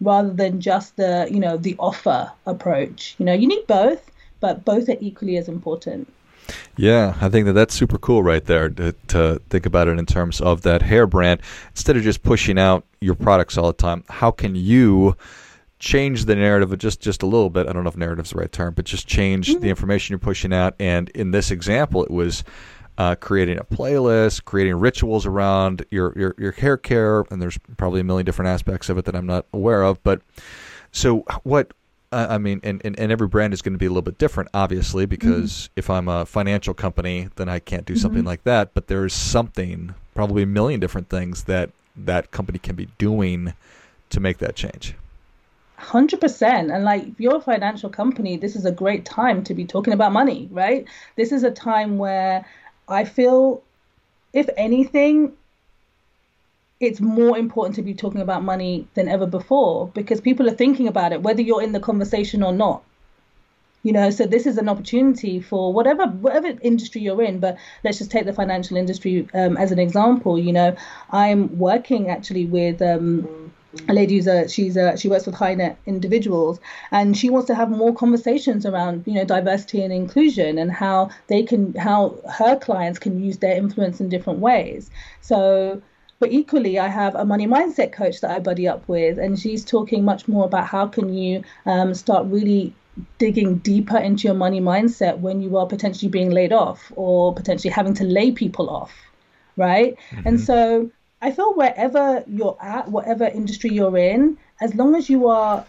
rather 0.00 0.30
than 0.30 0.60
just 0.60 0.96
the, 0.96 1.28
you 1.30 1.40
know, 1.40 1.56
the 1.56 1.76
offer 1.78 2.32
approach. 2.46 3.14
You 3.18 3.26
know, 3.26 3.34
you 3.34 3.46
need 3.46 3.66
both, 3.66 4.10
but 4.40 4.64
both 4.64 4.88
are 4.88 4.96
equally 5.00 5.36
as 5.36 5.48
important. 5.48 6.12
Yeah, 6.76 7.16
I 7.20 7.28
think 7.28 7.46
that 7.46 7.52
that's 7.52 7.74
super 7.74 7.98
cool 7.98 8.22
right 8.22 8.44
there 8.44 8.68
to, 8.70 8.92
to, 9.08 9.40
think 9.50 9.66
about 9.66 9.88
it 9.88 9.98
in 9.98 10.06
terms 10.06 10.40
of 10.40 10.62
that 10.62 10.82
hair 10.82 11.06
brand. 11.06 11.40
Instead 11.70 11.96
of 11.96 12.02
just 12.02 12.22
pushing 12.22 12.58
out 12.58 12.84
your 13.00 13.14
products 13.14 13.58
all 13.58 13.66
the 13.66 13.72
time, 13.74 14.04
how 14.08 14.30
can 14.30 14.54
you 14.54 15.16
change 15.78 16.26
the 16.26 16.36
narrative 16.36 16.76
just 16.78 17.00
just 17.00 17.22
a 17.22 17.26
little 17.26 17.50
bit? 17.50 17.68
I 17.68 17.72
don't 17.72 17.84
know 17.84 17.90
if 17.90 17.96
narrative 17.96 18.24
is 18.24 18.30
the 18.30 18.38
right 18.38 18.50
term, 18.50 18.74
but 18.74 18.84
just 18.84 19.06
change 19.06 19.50
mm-hmm. 19.50 19.60
the 19.60 19.68
information 19.68 20.12
you're 20.12 20.18
pushing 20.18 20.52
out. 20.52 20.74
And 20.78 21.08
in 21.10 21.30
this 21.30 21.50
example, 21.50 22.04
it 22.04 22.10
was 22.10 22.44
uh, 22.98 23.14
creating 23.16 23.58
a 23.58 23.64
playlist, 23.64 24.44
creating 24.44 24.76
rituals 24.76 25.26
around 25.26 25.84
your, 25.90 26.12
your 26.16 26.34
your 26.38 26.52
hair 26.52 26.76
care, 26.76 27.24
and 27.30 27.40
there's 27.42 27.58
probably 27.76 28.00
a 28.00 28.04
million 28.04 28.24
different 28.24 28.48
aspects 28.48 28.88
of 28.88 28.98
it 28.98 29.04
that 29.06 29.16
I'm 29.16 29.26
not 29.26 29.46
aware 29.52 29.82
of. 29.82 30.02
But 30.02 30.22
so 30.92 31.20
what 31.42 31.72
I 32.12 32.38
mean, 32.38 32.60
and, 32.62 32.80
and, 32.84 32.98
and 32.98 33.10
every 33.10 33.26
brand 33.26 33.54
is 33.54 33.62
going 33.62 33.72
to 33.72 33.78
be 33.78 33.86
a 33.86 33.88
little 33.88 34.02
bit 34.02 34.18
different, 34.18 34.50
obviously, 34.52 35.06
because 35.06 35.52
mm-hmm. 35.52 35.72
if 35.76 35.90
I'm 35.90 36.08
a 36.08 36.26
financial 36.26 36.74
company, 36.74 37.28
then 37.36 37.48
I 37.48 37.58
can't 37.58 37.86
do 37.86 37.96
something 37.96 38.20
mm-hmm. 38.20 38.28
like 38.28 38.44
that. 38.44 38.74
But 38.74 38.88
there 38.88 39.04
is 39.04 39.14
something, 39.14 39.94
probably 40.14 40.42
a 40.42 40.46
million 40.46 40.78
different 40.78 41.08
things 41.08 41.44
that 41.44 41.70
that 41.96 42.30
company 42.30 42.58
can 42.58 42.76
be 42.76 42.88
doing 42.98 43.54
to 44.10 44.20
make 44.20 44.38
that 44.38 44.54
change. 44.54 44.94
100% 45.78 46.74
and 46.74 46.84
like 46.84 47.08
if 47.08 47.18
you're 47.18 47.36
a 47.36 47.40
financial 47.40 47.90
company 47.90 48.36
this 48.36 48.54
is 48.54 48.64
a 48.64 48.70
great 48.70 49.04
time 49.04 49.42
to 49.42 49.52
be 49.52 49.64
talking 49.64 49.92
about 49.92 50.12
money 50.12 50.48
right 50.52 50.86
this 51.16 51.32
is 51.32 51.42
a 51.42 51.50
time 51.50 51.98
where 51.98 52.46
i 52.88 53.04
feel 53.04 53.60
if 54.32 54.48
anything 54.56 55.32
it's 56.82 57.00
more 57.00 57.38
important 57.38 57.76
to 57.76 57.82
be 57.82 57.94
talking 57.94 58.20
about 58.20 58.42
money 58.42 58.86
than 58.94 59.08
ever 59.08 59.26
before 59.26 59.88
because 59.88 60.20
people 60.20 60.48
are 60.48 60.54
thinking 60.54 60.88
about 60.88 61.12
it 61.12 61.22
whether 61.22 61.42
you're 61.42 61.62
in 61.62 61.72
the 61.72 61.80
conversation 61.80 62.42
or 62.42 62.52
not. 62.52 62.82
You 63.82 63.92
know 63.92 64.10
so 64.10 64.26
this 64.26 64.46
is 64.46 64.58
an 64.58 64.68
opportunity 64.68 65.40
for 65.40 65.72
whatever 65.72 66.06
whatever 66.06 66.56
industry 66.62 67.00
you're 67.00 67.22
in 67.22 67.40
but 67.40 67.56
let's 67.82 67.98
just 67.98 68.10
take 68.10 68.26
the 68.26 68.32
financial 68.32 68.76
industry 68.76 69.28
um, 69.34 69.56
as 69.56 69.72
an 69.72 69.78
example. 69.78 70.38
You 70.38 70.52
know 70.52 70.76
i'm 71.10 71.58
working 71.58 72.08
actually 72.10 72.46
with 72.46 72.80
um, 72.80 73.52
a 73.88 73.94
lady 73.94 74.16
who's 74.16 74.26
a 74.26 74.48
she's 74.48 74.76
a 74.76 74.96
she 74.96 75.08
works 75.08 75.26
with 75.26 75.34
high 75.34 75.54
net 75.54 75.78
individuals 75.86 76.60
and 76.90 77.16
she 77.16 77.30
wants 77.30 77.46
to 77.46 77.54
have 77.54 77.70
more 77.70 77.94
conversations 77.94 78.66
around 78.66 79.02
you 79.06 79.14
know 79.14 79.24
diversity 79.24 79.82
and 79.82 79.92
inclusion 79.92 80.58
and 80.58 80.70
how 80.70 81.10
they 81.28 81.42
can 81.42 81.74
how 81.74 82.18
her 82.30 82.56
clients 82.56 82.98
can 82.98 83.22
use 83.22 83.38
their 83.38 83.56
influence 83.56 84.00
in 84.00 84.08
different 84.08 84.40
ways. 84.40 84.90
So 85.20 85.80
but 86.22 86.30
equally, 86.30 86.78
I 86.78 86.86
have 86.86 87.16
a 87.16 87.24
money 87.24 87.48
mindset 87.48 87.90
coach 87.90 88.20
that 88.20 88.30
I 88.30 88.38
buddy 88.38 88.68
up 88.68 88.86
with, 88.86 89.18
and 89.18 89.36
she's 89.36 89.64
talking 89.64 90.04
much 90.04 90.28
more 90.28 90.44
about 90.44 90.68
how 90.68 90.86
can 90.86 91.12
you 91.12 91.42
um, 91.66 91.94
start 91.94 92.28
really 92.28 92.72
digging 93.18 93.56
deeper 93.58 93.98
into 93.98 94.28
your 94.28 94.36
money 94.36 94.60
mindset 94.60 95.18
when 95.18 95.42
you 95.42 95.56
are 95.56 95.66
potentially 95.66 96.08
being 96.08 96.30
laid 96.30 96.52
off 96.52 96.92
or 96.94 97.34
potentially 97.34 97.72
having 97.72 97.94
to 97.94 98.04
lay 98.04 98.30
people 98.30 98.70
off, 98.70 98.92
right? 99.56 99.96
Mm-hmm. 100.12 100.28
And 100.28 100.40
so 100.40 100.92
I 101.20 101.32
feel 101.32 101.54
wherever 101.54 102.22
you're 102.28 102.56
at, 102.62 102.86
whatever 102.86 103.24
industry 103.24 103.70
you're 103.70 103.98
in, 103.98 104.38
as 104.60 104.76
long 104.76 104.94
as 104.94 105.10
you 105.10 105.26
are 105.26 105.66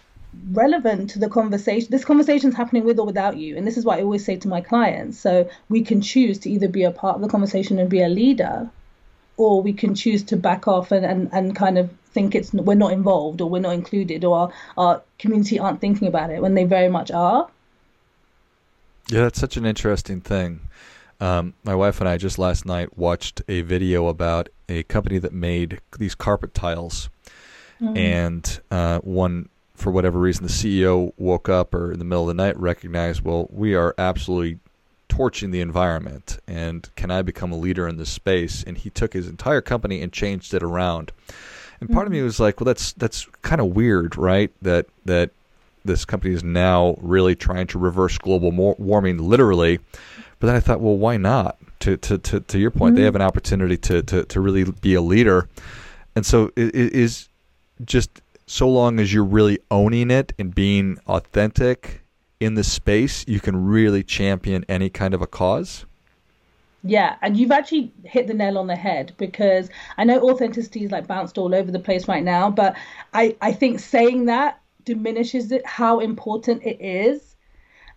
relevant 0.52 1.10
to 1.12 1.20
the 1.20 1.30
conversation 1.30 1.88
this 1.92 2.04
conversation 2.04 2.50
is 2.50 2.56
happening 2.56 2.84
with 2.84 2.98
or 2.98 3.06
without 3.06 3.38
you 3.38 3.56
and 3.56 3.68
this 3.68 3.78
is 3.78 3.86
what 3.86 4.00
i 4.00 4.02
always 4.02 4.26
say 4.26 4.36
to 4.36 4.48
my 4.48 4.60
clients 4.60 5.20
so 5.20 5.48
we 5.70 5.80
can 5.84 6.02
choose 6.02 6.40
to 6.40 6.50
either 6.50 6.68
be 6.68 6.84
a 6.84 6.90
part 6.90 7.16
of 7.16 7.22
the 7.22 7.28
conversation 7.28 7.78
and 7.78 7.88
be 7.88 8.02
a 8.02 8.10
leader 8.10 8.68
or 9.38 9.62
we 9.62 9.74
can 9.74 9.96
choose 9.96 10.24
to 10.24 10.38
back 10.38 10.68
off 10.68 10.92
and, 10.92 11.06
and, 11.06 11.30
and 11.32 11.56
kind 11.56 11.78
of 11.78 11.90
think 12.12 12.36
it's 12.36 12.54
we're 12.54 12.76
not 12.76 12.92
involved 12.92 13.42
or 13.42 13.50
we're 13.50 13.60
not 13.60 13.74
included 13.74 14.24
or 14.24 14.38
our, 14.38 14.54
our 14.78 15.02
community 15.18 15.58
aren't 15.58 15.82
thinking 15.82 16.08
about 16.08 16.30
it 16.30 16.42
when 16.42 16.54
they 16.54 16.64
very 16.64 16.90
much 16.90 17.10
are. 17.12 17.50
Yeah, 19.10 19.22
that's 19.22 19.40
such 19.40 19.58
an 19.58 19.66
interesting 19.66 20.22
thing. 20.22 20.62
Um, 21.20 21.54
my 21.64 21.76
wife 21.76 22.00
and 22.00 22.10
I 22.10 22.18
just 22.18 22.38
last 22.38 22.66
night 22.66 22.98
watched 22.98 23.42
a 23.48 23.62
video 23.62 24.08
about 24.08 24.50
a 24.70 24.84
company 24.84 25.20
that 25.20 25.34
made 25.34 25.80
these 25.98 26.16
carpet 26.16 26.54
tiles, 26.54 27.10
mm-hmm. 27.82 27.96
and 27.98 28.62
uh, 28.72 29.00
one 29.00 29.50
for 29.76 29.92
whatever 29.92 30.20
reason 30.20 30.44
the 30.44 30.50
CEO 30.50 31.12
woke 31.18 31.50
up 31.50 31.74
or 31.74 31.92
in 31.92 32.00
the 32.00 32.06
middle 32.06 32.30
of 32.30 32.36
the 32.36 32.42
night 32.42 32.58
recognized, 32.60 33.22
well, 33.22 33.48
we 33.52 33.76
are 33.76 33.96
absolutely 33.98 34.60
torching 35.16 35.52
the 35.52 35.62
environment 35.62 36.40
and 36.48 36.90
can 36.96 37.12
I 37.12 37.22
become 37.22 37.52
a 37.52 37.58
leader 37.58 37.88
in 37.88 37.98
this 37.98 38.10
space? 38.10 38.64
And 38.64 38.78
he 38.78 38.90
took 38.90 39.14
his 39.14 39.28
entire 39.28 39.62
company 39.62 40.02
and 40.02 40.12
changed 40.12 40.54
it 40.54 40.64
around. 40.64 41.12
And 41.80 41.90
part 41.90 42.06
mm-hmm. 42.06 42.08
of 42.08 42.12
me 42.12 42.18
mm-hmm. 42.20 42.26
was 42.26 42.40
like, 42.40 42.60
well, 42.60 42.66
that's 42.66 42.94
that's 42.94 43.28
kind 43.42 43.62
of 43.62 43.68
weird, 43.68 44.18
right? 44.18 44.52
That 44.62 44.88
that 45.06 45.32
this 45.86 46.06
company 46.06 46.34
is 46.34 46.44
now 46.44 46.96
really 47.00 47.36
trying 47.36 47.68
to 47.68 47.80
reverse 47.80 48.18
global 48.18 48.52
warming, 48.52 49.18
literally. 49.18 49.80
But 50.40 50.48
then 50.48 50.56
I 50.56 50.60
thought, 50.60 50.82
well, 50.82 50.98
why 50.98 51.18
not? 51.18 51.58
To 51.82 51.98
to 51.98 52.18
to, 52.18 52.40
to 52.40 52.58
your 52.58 52.72
point, 52.72 52.94
mm-hmm. 52.94 53.02
they 53.02 53.06
have 53.06 53.16
an 53.16 53.22
opportunity 53.22 53.78
to, 53.78 54.02
to 54.04 54.24
to 54.24 54.40
really 54.40 54.64
be 54.64 54.96
a 54.96 55.02
leader, 55.02 55.50
and 56.16 56.26
so 56.26 56.52
it, 56.56 56.74
it 56.74 56.94
is 56.94 57.28
just 57.84 58.22
so 58.48 58.70
long 58.70 59.00
as 59.00 59.14
you're 59.14 59.24
really 59.24 59.60
owning 59.70 60.10
it 60.10 60.34
and 60.40 60.56
being 60.56 60.98
authentic 61.08 62.03
in 62.44 62.56
the 62.56 62.64
space, 62.64 63.26
you 63.28 63.40
can 63.40 63.66
really 63.66 64.04
champion 64.04 64.66
any 64.68 64.90
kind 64.90 65.14
of 65.14 65.22
a 65.22 65.28
cause. 65.28 65.86
Yeah, 66.84 67.16
and 67.22 67.38
you've 67.38 67.52
actually 67.52 67.92
hit 68.04 68.28
the 68.28 68.34
nail 68.34 68.58
on 68.58 68.68
the 68.68 68.76
head 68.76 69.14
because 69.18 69.70
I 69.98 70.04
know 70.04 70.30
authenticity 70.30 70.84
is 70.84 70.92
like 70.92 71.08
bounced 71.08 71.38
all 71.38 71.56
over 71.56 71.72
the 71.72 71.80
place 71.80 72.08
right 72.08 72.24
now, 72.24 72.50
but 72.50 72.76
I, 73.14 73.38
I 73.42 73.54
think 73.54 73.80
saying 73.80 74.26
that 74.26 74.60
diminishes 74.84 75.52
it 75.52 75.66
how 75.66 76.00
important 76.00 76.64
it 76.64 76.84
is. 76.84 77.36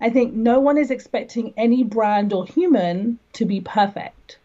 I 0.00 0.10
think 0.10 0.34
no 0.34 0.60
one 0.60 0.78
is 0.78 0.90
expecting 0.90 1.52
any 1.56 1.82
brand 1.82 2.32
or 2.32 2.46
human 2.46 3.18
to 3.32 3.44
be 3.44 3.60
perfect 3.60 4.38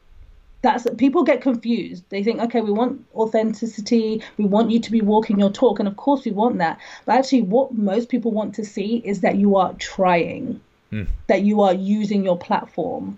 that's 0.62 0.86
people 0.98 1.24
get 1.24 1.42
confused. 1.42 2.04
They 2.10 2.24
think 2.24 2.40
okay 2.42 2.62
we 2.62 2.72
want 2.72 3.04
authenticity. 3.16 4.22
We 4.38 4.46
want 4.46 4.72
you 4.72 4.80
to 4.80 4.92
be 4.92 5.02
walking 5.02 5.40
your 5.40 5.52
talk. 5.52 5.80
And 5.80 5.88
of 5.88 5.98
course 5.98 6.26
we 6.26 6.32
want 6.32 6.60
that. 6.60 6.80
But 7.06 7.18
actually 7.18 7.42
what 7.42 7.74
most 7.74 8.10
people 8.10 8.32
want 8.32 8.56
to 8.56 8.66
see 8.66 8.98
is 8.98 9.22
that 9.22 9.38
you 9.38 9.56
are 9.56 9.74
trying 9.74 10.62
mm. 10.92 11.08
that 11.28 11.42
you 11.42 11.62
are 11.62 11.74
using 11.74 12.24
your 12.24 12.38
platform 12.38 13.18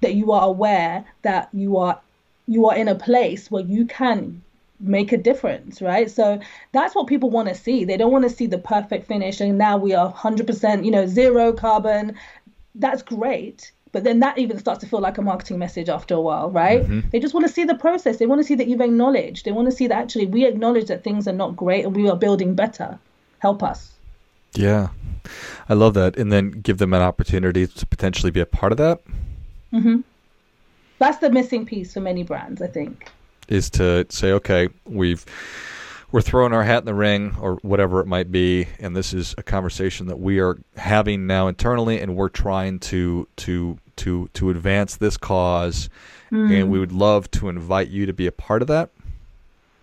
that 0.00 0.14
you 0.14 0.32
are 0.32 0.46
aware 0.46 1.04
that 1.22 1.48
you 1.52 1.78
are 1.78 1.98
you 2.46 2.68
are 2.68 2.76
in 2.76 2.88
a 2.88 2.94
place 2.94 3.50
where 3.50 3.64
you 3.64 3.86
can 3.86 4.42
make 4.80 5.12
a 5.12 5.16
difference 5.16 5.80
right? 5.80 6.10
So 6.10 6.40
that's 6.72 6.94
what 6.94 7.06
people 7.06 7.30
want 7.30 7.48
to 7.48 7.54
see. 7.54 7.84
They 7.84 7.96
don't 7.96 8.12
want 8.12 8.24
to 8.24 8.30
see 8.30 8.46
the 8.46 8.58
perfect 8.58 9.06
finish 9.06 9.40
and 9.40 9.56
now 9.56 9.78
we 9.78 9.94
are 9.94 10.12
100% 10.12 10.84
you 10.84 10.90
know 10.90 11.06
zero 11.06 11.52
carbon. 11.52 12.16
That's 12.74 13.02
great 13.02 13.72
but 13.94 14.02
then 14.02 14.18
that 14.18 14.36
even 14.36 14.58
starts 14.58 14.80
to 14.80 14.86
feel 14.86 14.98
like 14.98 15.18
a 15.18 15.22
marketing 15.22 15.56
message 15.56 15.88
after 15.88 16.14
a 16.16 16.20
while, 16.20 16.50
right? 16.50 16.82
Mm-hmm. 16.82 17.08
They 17.10 17.20
just 17.20 17.32
want 17.32 17.46
to 17.46 17.52
see 17.52 17.62
the 17.64 17.76
process. 17.76 18.18
They 18.18 18.26
want 18.26 18.40
to 18.40 18.44
see 18.44 18.56
that 18.56 18.66
you've 18.66 18.80
acknowledged. 18.80 19.44
They 19.44 19.52
want 19.52 19.70
to 19.70 19.72
see 19.72 19.86
that 19.86 19.96
actually 19.96 20.26
we 20.26 20.44
acknowledge 20.44 20.88
that 20.88 21.04
things 21.04 21.28
are 21.28 21.32
not 21.32 21.54
great 21.54 21.84
and 21.84 21.94
we 21.94 22.10
are 22.10 22.16
building 22.16 22.56
better. 22.56 22.98
Help 23.38 23.62
us. 23.62 23.92
Yeah. 24.54 24.88
I 25.68 25.74
love 25.74 25.94
that. 25.94 26.16
And 26.16 26.32
then 26.32 26.50
give 26.50 26.78
them 26.78 26.92
an 26.92 27.02
opportunity 27.02 27.68
to 27.68 27.86
potentially 27.86 28.32
be 28.32 28.40
a 28.40 28.46
part 28.46 28.72
of 28.72 28.78
that. 28.78 29.00
Mm-hmm. 29.72 30.00
That's 30.98 31.18
the 31.18 31.30
missing 31.30 31.64
piece 31.64 31.94
for 31.94 32.00
many 32.00 32.24
brands, 32.24 32.60
I 32.60 32.66
think. 32.66 33.12
Is 33.46 33.70
to 33.70 34.06
say, 34.08 34.32
okay, 34.32 34.70
we've 34.86 35.24
we're 36.14 36.20
throwing 36.20 36.52
our 36.52 36.62
hat 36.62 36.78
in 36.78 36.84
the 36.84 36.94
ring 36.94 37.34
or 37.40 37.56
whatever 37.62 37.98
it 37.98 38.06
might 38.06 38.30
be 38.30 38.68
and 38.78 38.94
this 38.94 39.12
is 39.12 39.34
a 39.36 39.42
conversation 39.42 40.06
that 40.06 40.20
we 40.20 40.38
are 40.38 40.56
having 40.76 41.26
now 41.26 41.48
internally 41.48 42.00
and 42.00 42.14
we're 42.14 42.28
trying 42.28 42.78
to 42.78 43.26
to 43.34 43.76
to 43.96 44.28
to 44.32 44.48
advance 44.48 44.94
this 44.94 45.16
cause. 45.16 45.88
Mm. 46.30 46.60
and 46.60 46.70
we 46.70 46.78
would 46.78 46.92
love 46.92 47.28
to 47.32 47.48
invite 47.48 47.88
you 47.88 48.06
to 48.06 48.12
be 48.12 48.28
a 48.28 48.32
part 48.32 48.62
of 48.62 48.68
that. 48.68 48.90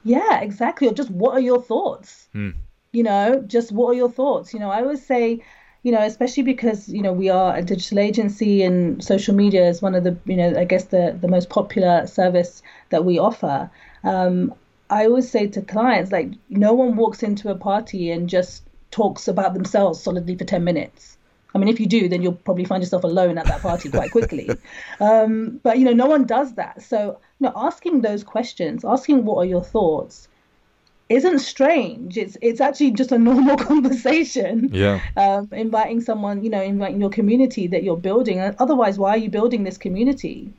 Yeah 0.05 0.39
exactly. 0.39 0.88
Or 0.88 0.93
just 0.93 1.09
what 1.09 1.33
are 1.33 1.41
your 1.41 1.61
thoughts? 1.61 2.29
Mm. 2.33 2.53
you 2.93 3.03
know 3.03 3.43
just 3.45 3.73
what 3.73 3.88
are 3.88 3.93
your 3.93 4.09
thoughts? 4.09 4.53
You 4.53 4.61
know 4.61 4.71
i 4.71 4.81
always 4.81 5.05
say 5.05 5.43
you 5.83 5.91
know 5.91 6.01
especially 6.01 6.43
because 6.43 6.88
you 6.88 7.01
know 7.01 7.11
we 7.11 7.27
are 7.27 7.57
a 7.57 7.61
digital 7.61 8.00
agency 8.00 8.63
and 8.63 9.03
social 9.03 9.35
media 9.35 9.67
is 9.67 9.81
one 9.81 9.95
of 9.95 10.05
the 10.05 10.15
you 10.23 10.38
know 10.38 10.53
i 10.57 10.63
guess 10.63 10.85
the 10.85 11.17
the 11.19 11.27
most 11.27 11.50
popular 11.50 12.07
service 12.07 12.63
that 12.89 13.03
we 13.03 13.19
offer. 13.19 13.69
Um, 14.05 14.53
i 14.91 15.05
always 15.05 15.29
say 15.29 15.48
to 15.48 15.62
clients 15.62 16.12
like 16.12 16.29
no 16.50 16.74
one 16.74 16.95
walks 16.95 17.24
into 17.24 17.50
a 17.50 17.55
party 17.55 18.12
and 18.12 18.29
just 18.29 18.63
talks 18.91 19.27
about 19.27 19.53
themselves 19.53 20.01
solidly 20.01 20.36
for 20.36 20.45
10 20.45 20.63
minutes 20.63 21.17
I 21.53 21.57
mean, 21.57 21.67
if 21.67 21.79
you 21.79 21.86
do, 21.86 22.07
then 22.07 22.21
you'll 22.21 22.33
probably 22.33 22.65
find 22.65 22.81
yourself 22.81 23.03
alone 23.03 23.38
at 23.38 23.45
that 23.48 23.62
party 23.62 23.89
quite 23.89 24.12
quickly. 24.12 24.50
um, 25.00 25.60
but 25.63 25.77
you 25.77 25.86
know, 25.86 25.93
no 25.93 26.05
one 26.05 26.25
does 26.25 26.53
that. 26.55 26.81
So, 26.81 27.19
you 27.39 27.48
know, 27.48 27.53
asking 27.55 28.01
those 28.01 28.24
questions, 28.24 28.86
asking 28.86 29.25
what 29.25 29.38
are 29.38 29.45
your 29.45 29.63
thoughts, 29.63 30.29
isn't 31.10 31.39
strange. 31.39 32.17
It's 32.17 32.38
it's 32.41 32.62
actually 32.62 32.91
just 32.91 33.12
a 33.12 33.19
normal 33.29 33.57
conversation. 33.57 34.69
Yeah. 34.71 35.01
Um, 35.17 35.50
inviting 35.51 36.00
someone, 36.00 36.43
you 36.43 36.50
know, 36.50 36.62
inviting 36.62 37.01
your 37.01 37.10
community 37.10 37.67
that 37.67 37.83
you're 37.83 37.98
building. 37.98 38.39
Otherwise, 38.39 38.98
why 38.98 39.12
are 39.12 39.17
you 39.17 39.29
building 39.29 39.63
this 39.63 39.77
community? 39.77 40.53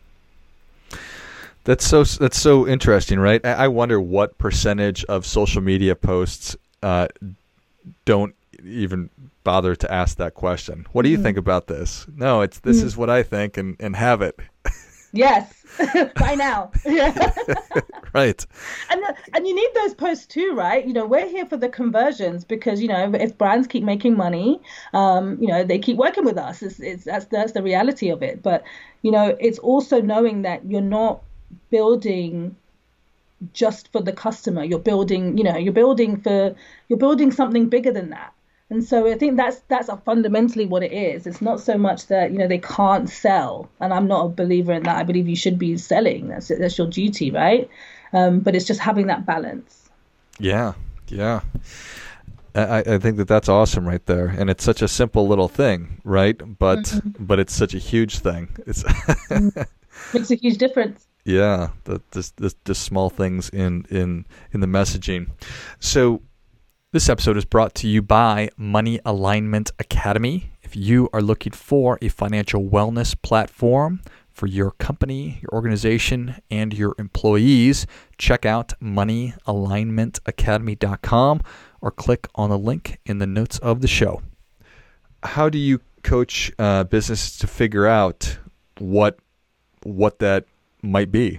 That's 1.64 1.86
so 1.86 2.02
that's 2.04 2.40
so 2.40 2.66
interesting, 2.66 3.20
right? 3.20 3.44
I 3.44 3.68
wonder 3.68 4.00
what 4.00 4.36
percentage 4.38 5.04
of 5.04 5.24
social 5.24 5.62
media 5.62 5.94
posts 5.94 6.56
uh, 6.82 7.08
don't 8.04 8.34
even 8.64 9.10
bother 9.44 9.74
to 9.76 9.92
ask 9.92 10.16
that 10.18 10.34
question. 10.34 10.86
What 10.92 11.02
do 11.02 11.08
you 11.08 11.16
mm-hmm. 11.16 11.24
think 11.24 11.38
about 11.38 11.68
this? 11.68 12.06
No, 12.16 12.40
it's 12.40 12.60
this 12.60 12.78
mm-hmm. 12.78 12.86
is 12.86 12.96
what 12.96 13.10
I 13.10 13.22
think 13.22 13.56
and 13.56 13.76
and 13.78 13.94
have 13.94 14.22
it. 14.22 14.38
Yes, 15.12 15.52
by 16.16 16.34
now. 16.34 16.72
right. 18.14 18.46
And 18.90 19.02
the, 19.02 19.14
and 19.34 19.46
you 19.46 19.54
need 19.54 19.70
those 19.74 19.94
posts 19.94 20.26
too, 20.26 20.54
right? 20.54 20.86
You 20.86 20.92
know, 20.92 21.06
we're 21.06 21.28
here 21.28 21.46
for 21.46 21.56
the 21.56 21.68
conversions 21.68 22.44
because 22.44 22.80
you 22.80 22.88
know 22.88 23.12
if 23.14 23.36
brands 23.38 23.66
keep 23.66 23.84
making 23.84 24.16
money, 24.16 24.60
um, 24.94 25.40
you 25.40 25.48
know 25.48 25.64
they 25.64 25.78
keep 25.78 25.96
working 25.96 26.24
with 26.24 26.38
us. 26.38 26.62
It's, 26.62 26.80
it's 26.80 27.04
that's 27.04 27.26
that's 27.26 27.52
the 27.52 27.62
reality 27.62 28.08
of 28.08 28.22
it. 28.22 28.42
But 28.42 28.64
you 29.02 29.10
know, 29.10 29.36
it's 29.38 29.58
also 29.58 30.00
knowing 30.00 30.42
that 30.42 30.64
you're 30.64 30.80
not 30.80 31.22
building 31.72 32.54
just 33.52 33.90
for 33.92 34.00
the 34.00 34.12
customer. 34.12 34.62
You're 34.62 34.86
building, 34.92 35.36
you 35.38 35.44
know, 35.44 35.56
you're 35.56 35.72
building 35.72 36.20
for 36.20 36.54
you're 36.88 37.02
building 37.06 37.32
something 37.32 37.68
bigger 37.68 37.92
than 37.92 38.10
that 38.10 38.32
And 38.72 38.82
so 38.82 39.06
I 39.06 39.18
think 39.18 39.36
that's 39.36 39.60
that's 39.68 39.90
fundamentally 40.06 40.64
what 40.64 40.82
it 40.82 40.92
is. 40.92 41.26
It's 41.26 41.42
not 41.42 41.60
so 41.60 41.76
much 41.76 42.06
that 42.06 42.32
you 42.32 42.38
know 42.38 42.48
they 42.48 42.56
can't 42.58 43.06
sell, 43.06 43.68
and 43.80 43.92
I'm 43.92 44.08
not 44.08 44.24
a 44.24 44.28
believer 44.30 44.72
in 44.72 44.82
that. 44.84 44.96
I 44.96 45.02
believe 45.02 45.28
you 45.28 45.36
should 45.36 45.58
be 45.58 45.76
selling. 45.76 46.28
That's 46.28 46.48
that's 46.48 46.78
your 46.78 46.86
duty, 46.86 47.30
right? 47.30 47.68
Um, 48.14 48.40
but 48.40 48.56
it's 48.56 48.64
just 48.64 48.80
having 48.80 49.08
that 49.08 49.26
balance. 49.26 49.90
Yeah, 50.38 50.72
yeah. 51.08 51.40
I, 52.54 52.78
I 52.94 52.98
think 52.98 53.18
that 53.18 53.28
that's 53.28 53.50
awesome 53.50 53.86
right 53.86 54.04
there, 54.06 54.28
and 54.28 54.48
it's 54.48 54.64
such 54.64 54.80
a 54.80 54.88
simple 54.88 55.28
little 55.28 55.48
thing, 55.48 56.00
right? 56.04 56.38
But 56.58 56.84
mm-hmm. 56.84 57.24
but 57.26 57.38
it's 57.38 57.54
such 57.54 57.74
a 57.74 57.78
huge 57.78 58.20
thing. 58.20 58.48
It's 58.66 58.84
makes 60.14 60.30
a 60.30 60.36
huge 60.36 60.56
difference. 60.56 61.06
Yeah, 61.24 61.70
the 61.84 62.00
the, 62.10 62.52
the, 62.64 62.74
small 62.74 63.08
things 63.08 63.48
in 63.48 63.86
in 63.90 64.26
in 64.50 64.58
the 64.60 64.66
messaging. 64.66 65.30
So 65.78 66.20
this 66.90 67.08
episode 67.08 67.36
is 67.36 67.44
brought 67.44 67.76
to 67.76 67.86
you 67.86 68.02
by 68.02 68.48
Money 68.56 68.98
Alignment 69.04 69.70
Academy. 69.78 70.50
If 70.62 70.74
you 70.74 71.08
are 71.12 71.22
looking 71.22 71.52
for 71.52 71.96
a 72.02 72.08
financial 72.08 72.64
wellness 72.64 73.14
platform 73.20 74.00
for 74.32 74.46
your 74.46 74.72
company, 74.72 75.38
your 75.42 75.52
organization, 75.52 76.40
and 76.50 76.74
your 76.74 76.96
employees, 76.98 77.86
check 78.18 78.44
out 78.44 78.72
moneyalignmentacademy.com 78.82 81.42
or 81.80 81.90
click 81.90 82.28
on 82.34 82.50
the 82.50 82.58
link 82.58 82.98
in 83.06 83.16
the 83.18 83.26
notes 83.26 83.58
of 83.58 83.80
the 83.80 83.88
show. 83.88 84.20
How 85.22 85.48
do 85.48 85.58
you 85.58 85.80
coach 86.02 86.52
uh, 86.58 86.84
businesses 86.84 87.38
to 87.38 87.46
figure 87.46 87.86
out 87.86 88.38
what 88.78 89.18
what 89.84 90.18
that 90.18 90.44
might 90.82 91.12
be? 91.12 91.38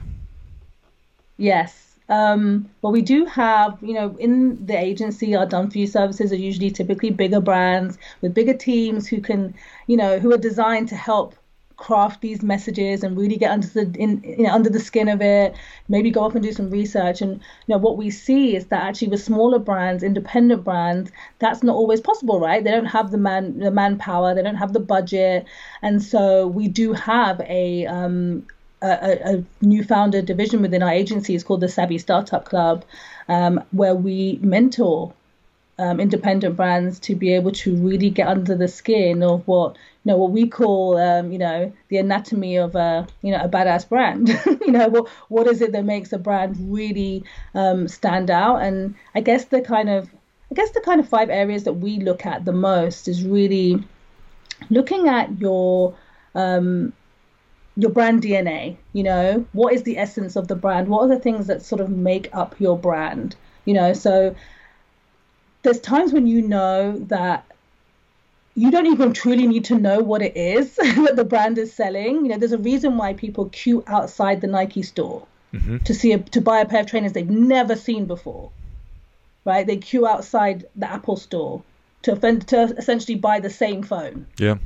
Yes. 1.38 1.96
Um, 2.10 2.70
well, 2.82 2.92
we 2.92 3.02
do 3.02 3.26
have, 3.26 3.78
you 3.82 3.94
know, 3.94 4.16
in 4.18 4.66
the 4.66 4.78
agency, 4.78 5.36
our 5.36 5.46
done 5.46 5.70
for 5.70 5.78
you 5.78 5.88
services 5.88 6.32
are 6.32 6.38
usually 6.38 6.70
typically 6.70 7.12
bigger 7.12 7.40
brands 7.40 7.98
with 8.22 8.34
bigger 8.34 8.54
teams 8.54 9.08
who 9.08 9.22
can, 9.22 9.54
you 9.88 9.98
know, 9.98 10.20
who 10.20 10.34
are 10.34 10.38
designed 10.38 10.90
to 10.90 10.96
help 10.96 11.36
craft 11.76 12.22
these 12.22 12.44
messages 12.44 13.04
and 13.04 13.18
really 13.18 13.36
get 13.36 13.52
under 13.52 13.68
the 13.68 13.92
in, 13.98 14.24
you 14.24 14.44
know, 14.44 14.54
under 14.54 14.70
the 14.70 14.80
skin 14.80 15.10
of 15.10 15.22
it 15.22 15.56
maybe 15.90 16.12
go 16.12 16.24
up 16.24 16.36
and 16.36 16.44
do 16.44 16.52
some 16.54 16.70
research 16.70 17.22
and 17.22 17.34
you 17.34 17.70
know 17.70 17.78
what 17.78 17.98
we 17.98 18.10
see 18.10 18.56
is 18.56 18.68
that 18.68 18.84
actually 18.84 19.08
with 19.08 19.22
smaller 19.22 19.60
brands 19.60 20.04
independent 20.04 20.64
brands 20.64 21.12
that's 21.40 21.64
not 21.64 21.76
always 21.76 22.00
possible 22.00 22.40
right 22.40 22.64
they 22.64 22.72
don't 22.72 22.86
have 22.86 23.12
the 23.12 23.18
man 23.18 23.58
the 23.60 23.72
manpower 23.72 24.36
they 24.36 24.44
don't 24.44 24.56
have 24.56 24.74
the 24.74 24.80
budget 24.80 25.46
and 25.82 26.02
so 26.04 26.48
we 26.48 26.68
do 26.68 26.94
have 26.94 27.42
a 27.42 27.86
um, 27.88 28.46
a, 28.84 29.36
a, 29.36 29.44
new 29.62 29.84
founded 29.84 30.26
division 30.26 30.62
within 30.62 30.84
our 30.84 30.92
agency 30.92 31.36
is 31.36 31.44
called 31.44 31.62
the 31.62 31.70
Savvy 31.70 31.98
Startup 31.98 32.44
Club, 32.44 32.84
um, 33.30 33.64
where 33.72 33.96
we 33.96 34.40
mentor 34.42 35.14
um, 35.80 36.00
independent 36.00 36.56
brands 36.56 37.00
to 37.00 37.16
be 37.16 37.34
able 37.34 37.52
to 37.52 37.76
really 37.78 38.10
get 38.10 38.28
under 38.28 38.56
the 38.56 38.68
skin 38.68 39.24
of 39.24 39.48
what 39.48 39.76
you 39.76 40.12
know 40.12 40.18
what 40.18 40.32
we 40.32 40.48
call 40.48 40.98
um, 40.98 41.32
you 41.32 41.40
know 41.40 41.72
the 41.88 41.98
anatomy 41.98 42.58
of 42.58 42.76
a 42.76 43.08
you 43.22 43.32
know 43.32 43.42
a 43.42 43.50
badass 43.50 43.88
brand. 43.88 44.30
you 44.62 44.72
know 44.72 44.88
what 44.90 45.10
what 45.30 45.48
is 45.48 45.62
it 45.62 45.72
that 45.72 45.86
makes 45.86 46.14
a 46.14 46.18
brand 46.18 46.56
really 46.72 47.24
um, 47.56 47.88
stand 47.88 48.30
out? 48.30 48.58
And 48.58 48.96
I 49.16 49.22
guess 49.22 49.46
the 49.46 49.62
kind 49.62 49.90
of 49.90 50.10
I 50.52 50.56
guess 50.56 50.72
the 50.72 50.82
kind 50.82 51.00
of 51.00 51.08
five 51.10 51.30
areas 51.30 51.64
that 51.64 51.74
we 51.74 52.00
look 52.00 52.26
at 52.26 52.46
the 52.46 52.54
most 52.54 53.08
is 53.08 53.24
really 53.24 53.84
looking 54.70 55.08
at 55.08 55.40
your 55.40 55.96
um, 56.36 56.94
your 57.76 57.90
brand 57.90 58.22
DNA, 58.22 58.78
you 58.94 59.04
know, 59.04 59.46
what 59.54 59.74
is 59.74 59.84
the 59.84 59.98
essence 59.98 60.36
of 60.36 60.48
the 60.48 60.56
brand? 60.56 60.88
What 60.88 61.02
are 61.02 61.08
the 61.08 61.20
things 61.20 61.48
that 61.48 61.64
sort 61.64 61.82
of 61.82 61.90
make 61.90 62.30
up 62.34 62.60
your 62.60 62.78
brand? 62.78 63.36
You 63.66 63.74
know, 63.74 63.94
so 63.94 64.36
there's 65.64 65.80
times 65.80 66.14
when 66.14 66.28
you 66.28 66.42
know 66.42 66.98
that 67.08 67.46
you 68.56 68.70
don't 68.70 68.86
even 68.86 69.14
truly 69.14 69.48
need 69.48 69.66
to 69.66 69.76
know 69.76 70.00
what 70.00 70.22
it 70.22 70.38
is 70.38 70.76
that 70.76 71.16
the 71.16 71.26
brand 71.26 71.58
is 71.58 71.74
selling. 71.74 72.26
You 72.26 72.32
know, 72.32 72.38
there's 72.38 72.52
a 72.52 72.60
reason 72.60 72.98
why 72.98 73.14
people 73.14 73.50
queue 73.50 73.84
outside 73.88 74.42
the 74.42 74.48
Nike 74.48 74.84
store 74.84 75.26
mm-hmm. 75.52 75.78
to 75.78 75.94
see 75.96 76.12
a, 76.12 76.20
to 76.20 76.42
buy 76.42 76.60
a 76.60 76.68
pair 76.68 76.82
of 76.82 76.88
trainers 76.88 77.14
they've 77.14 77.30
never 77.30 77.76
seen 77.76 78.06
before. 78.06 78.52
Right? 79.46 79.66
They 79.66 79.78
queue 79.78 80.08
outside 80.08 80.68
the 80.76 80.90
Apple 80.90 81.18
store 81.18 81.64
to, 82.04 82.16
to 82.16 82.62
essentially 82.78 83.16
buy 83.16 83.40
the 83.40 83.50
same 83.50 83.82
phone. 83.82 84.28
Yeah 84.38 84.58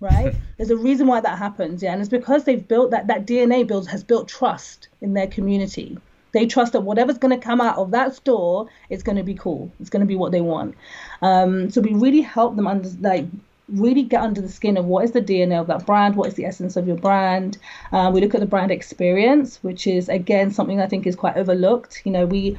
right? 0.00 0.34
There's 0.56 0.70
a 0.70 0.76
reason 0.76 1.06
why 1.06 1.20
that 1.20 1.38
happens, 1.38 1.82
yeah, 1.82 1.92
and 1.92 2.00
it's 2.00 2.10
because 2.10 2.44
they've 2.44 2.66
built 2.66 2.90
that 2.90 3.06
that 3.06 3.26
DNA 3.26 3.66
builds 3.66 3.88
has 3.88 4.04
built 4.04 4.28
trust 4.28 4.88
in 5.00 5.14
their 5.14 5.26
community. 5.26 5.98
They 6.32 6.46
trust 6.46 6.72
that 6.74 6.82
whatever's 6.82 7.18
going 7.18 7.38
to 7.38 7.44
come 7.44 7.60
out 7.60 7.76
of 7.76 7.90
that 7.90 8.14
store 8.14 8.68
is 8.88 9.02
going 9.02 9.16
to 9.16 9.24
be 9.24 9.34
cool. 9.34 9.72
It's 9.80 9.90
going 9.90 10.00
to 10.00 10.06
be 10.06 10.14
what 10.14 10.32
they 10.32 10.40
want. 10.40 10.76
Um, 11.22 11.70
so 11.70 11.80
we 11.80 11.92
really 11.92 12.20
help 12.20 12.56
them 12.56 12.66
under 12.66 12.88
like 13.00 13.26
really 13.68 14.02
get 14.02 14.22
under 14.22 14.40
the 14.40 14.48
skin 14.48 14.76
of 14.76 14.84
what 14.84 15.04
is 15.04 15.12
the 15.12 15.22
DNA 15.22 15.60
of 15.60 15.66
that 15.68 15.86
brand, 15.86 16.16
what 16.16 16.28
is 16.28 16.34
the 16.34 16.44
essence 16.44 16.76
of 16.76 16.86
your 16.86 16.96
brand. 16.96 17.58
Uh, 17.92 18.10
we 18.12 18.20
look 18.20 18.34
at 18.34 18.40
the 18.40 18.46
brand 18.46 18.70
experience, 18.70 19.58
which 19.62 19.86
is 19.86 20.08
again 20.08 20.50
something 20.50 20.80
I 20.80 20.86
think 20.86 21.06
is 21.06 21.16
quite 21.16 21.36
overlooked. 21.36 22.02
You 22.04 22.12
know, 22.12 22.26
we 22.26 22.58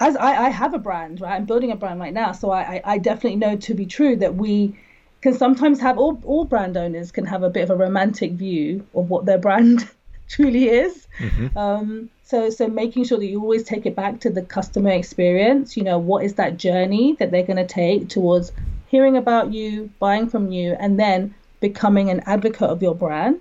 as 0.00 0.16
I, 0.16 0.46
I 0.46 0.48
have 0.48 0.74
a 0.74 0.78
brand, 0.78 1.20
right? 1.20 1.34
I'm 1.34 1.44
building 1.44 1.70
a 1.70 1.76
brand 1.76 2.00
right 2.00 2.12
now, 2.12 2.32
so 2.32 2.50
I, 2.50 2.80
I 2.84 2.98
definitely 2.98 3.36
know 3.36 3.56
to 3.56 3.74
be 3.74 3.86
true 3.86 4.16
that 4.16 4.34
we 4.34 4.76
can 5.22 5.34
sometimes 5.34 5.80
have 5.80 5.98
all, 5.98 6.20
all 6.24 6.44
brand 6.44 6.76
owners 6.76 7.12
can 7.12 7.24
have 7.24 7.42
a 7.44 7.50
bit 7.50 7.62
of 7.62 7.70
a 7.70 7.76
romantic 7.76 8.32
view 8.32 8.84
of 8.94 9.08
what 9.08 9.24
their 9.24 9.38
brand 9.38 9.88
truly 10.28 10.68
is. 10.68 11.06
Mm-hmm. 11.18 11.56
Um, 11.56 12.10
so 12.24 12.50
so 12.50 12.66
making 12.66 13.04
sure 13.04 13.18
that 13.18 13.26
you 13.26 13.40
always 13.40 13.62
take 13.62 13.86
it 13.86 13.94
back 13.94 14.20
to 14.20 14.30
the 14.30 14.42
customer 14.42 14.90
experience. 14.90 15.76
You 15.76 15.84
know, 15.84 15.98
what 15.98 16.24
is 16.24 16.34
that 16.34 16.56
journey 16.56 17.16
that 17.18 17.30
they're 17.30 17.46
going 17.46 17.64
to 17.64 17.66
take 17.66 18.08
towards 18.08 18.52
hearing 18.88 19.16
about 19.16 19.52
you, 19.52 19.90
buying 20.00 20.28
from 20.28 20.50
you, 20.50 20.76
and 20.80 20.98
then 20.98 21.34
becoming 21.60 22.10
an 22.10 22.20
advocate 22.26 22.68
of 22.68 22.82
your 22.82 22.94
brand. 22.94 23.40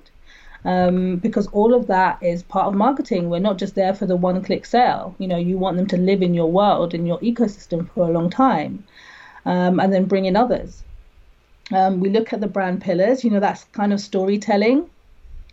Um, 0.63 1.15
because 1.15 1.47
all 1.47 1.73
of 1.73 1.87
that 1.87 2.21
is 2.21 2.43
part 2.43 2.67
of 2.67 2.75
marketing. 2.75 3.31
We're 3.31 3.39
not 3.39 3.57
just 3.57 3.73
there 3.73 3.95
for 3.95 4.05
the 4.05 4.15
one 4.15 4.43
click 4.43 4.67
sale. 4.67 5.15
You 5.17 5.27
know, 5.27 5.37
you 5.37 5.57
want 5.57 5.77
them 5.77 5.87
to 5.87 5.97
live 5.97 6.21
in 6.21 6.35
your 6.35 6.51
world, 6.51 6.93
in 6.93 7.07
your 7.07 7.17
ecosystem 7.21 7.89
for 7.89 8.07
a 8.07 8.11
long 8.11 8.29
time, 8.29 8.83
um, 9.47 9.79
and 9.79 9.91
then 9.91 10.05
bring 10.05 10.25
in 10.25 10.35
others. 10.35 10.83
Um, 11.71 11.99
we 11.99 12.09
look 12.09 12.33
at 12.33 12.41
the 12.41 12.47
brand 12.47 12.81
pillars, 12.81 13.23
you 13.23 13.29
know, 13.29 13.39
that's 13.39 13.63
kind 13.65 13.93
of 13.93 13.99
storytelling. 14.01 14.89